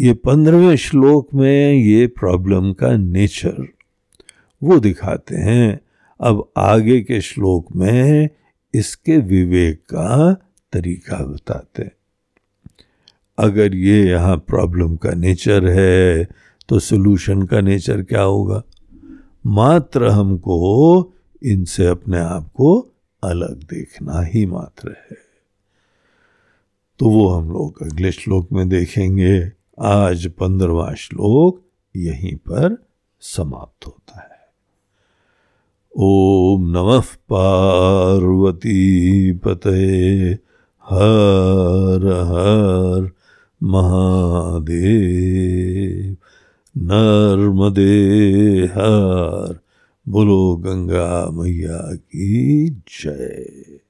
ये 0.00 0.12
पंद्रहवें 0.12 0.76
श्लोक 0.76 1.34
में 1.34 1.72
ये 1.72 2.06
प्रॉब्लम 2.06 2.72
का 2.72 2.96
नेचर 2.96 3.66
वो 4.62 4.78
दिखाते 4.80 5.36
हैं। 5.36 5.80
अब 6.20 6.52
आगे 6.56 7.00
के 7.00 7.20
श्लोक 7.20 7.76
में 7.76 8.28
इसके 8.74 9.16
विवेक 9.16 9.78
का 9.80 10.32
तरीका 10.72 11.16
बताते 11.16 11.82
हैं। 11.82 11.92
अगर 13.42 13.74
ये 13.74 14.02
यहाँ 14.08 14.36
प्रॉब्लम 14.36 14.96
का 14.96 15.10
नेचर 15.10 15.66
है 15.68 16.28
तो 16.68 16.78
सोल्यूशन 16.78 17.42
का 17.42 17.60
नेचर 17.60 18.02
क्या 18.02 18.22
होगा? 18.22 18.62
मात्र 19.46 20.08
हमको 20.08 21.12
इनसे 21.42 21.86
अपने 21.86 22.18
आप 22.18 22.48
को 22.54 22.78
अलग 23.22 23.62
देखना 23.62 24.20
ही 24.22 24.44
मात्र 24.46 24.88
है। 24.88 25.16
तो 26.98 27.08
वो 27.08 27.28
हम 27.28 27.50
लोग 27.50 27.82
अगले 27.82 28.12
श्लोक 28.12 28.52
में 28.52 28.68
देखेंगे। 28.68 29.50
आज 29.80 30.26
पंद्रवा 30.30 30.92
श्लोक 30.94 31.60
यहीं 31.96 32.34
पर 32.36 32.76
समाप्त 33.20 33.86
होता 33.86 34.20
है। 34.20 34.40
ओम 35.96 36.68
नमः 36.70 37.08
पार्वती 37.28 38.78
पते 39.32 39.80
हर 40.84 42.06
हर 42.30 43.10
महादेव 43.62 46.16
नर्मदे 46.76 48.66
हर 48.66 49.60
बोलो 50.08 50.56
गंगा 50.56 51.30
मैया 51.30 51.94
की 51.94 52.70
जय। 52.70 53.81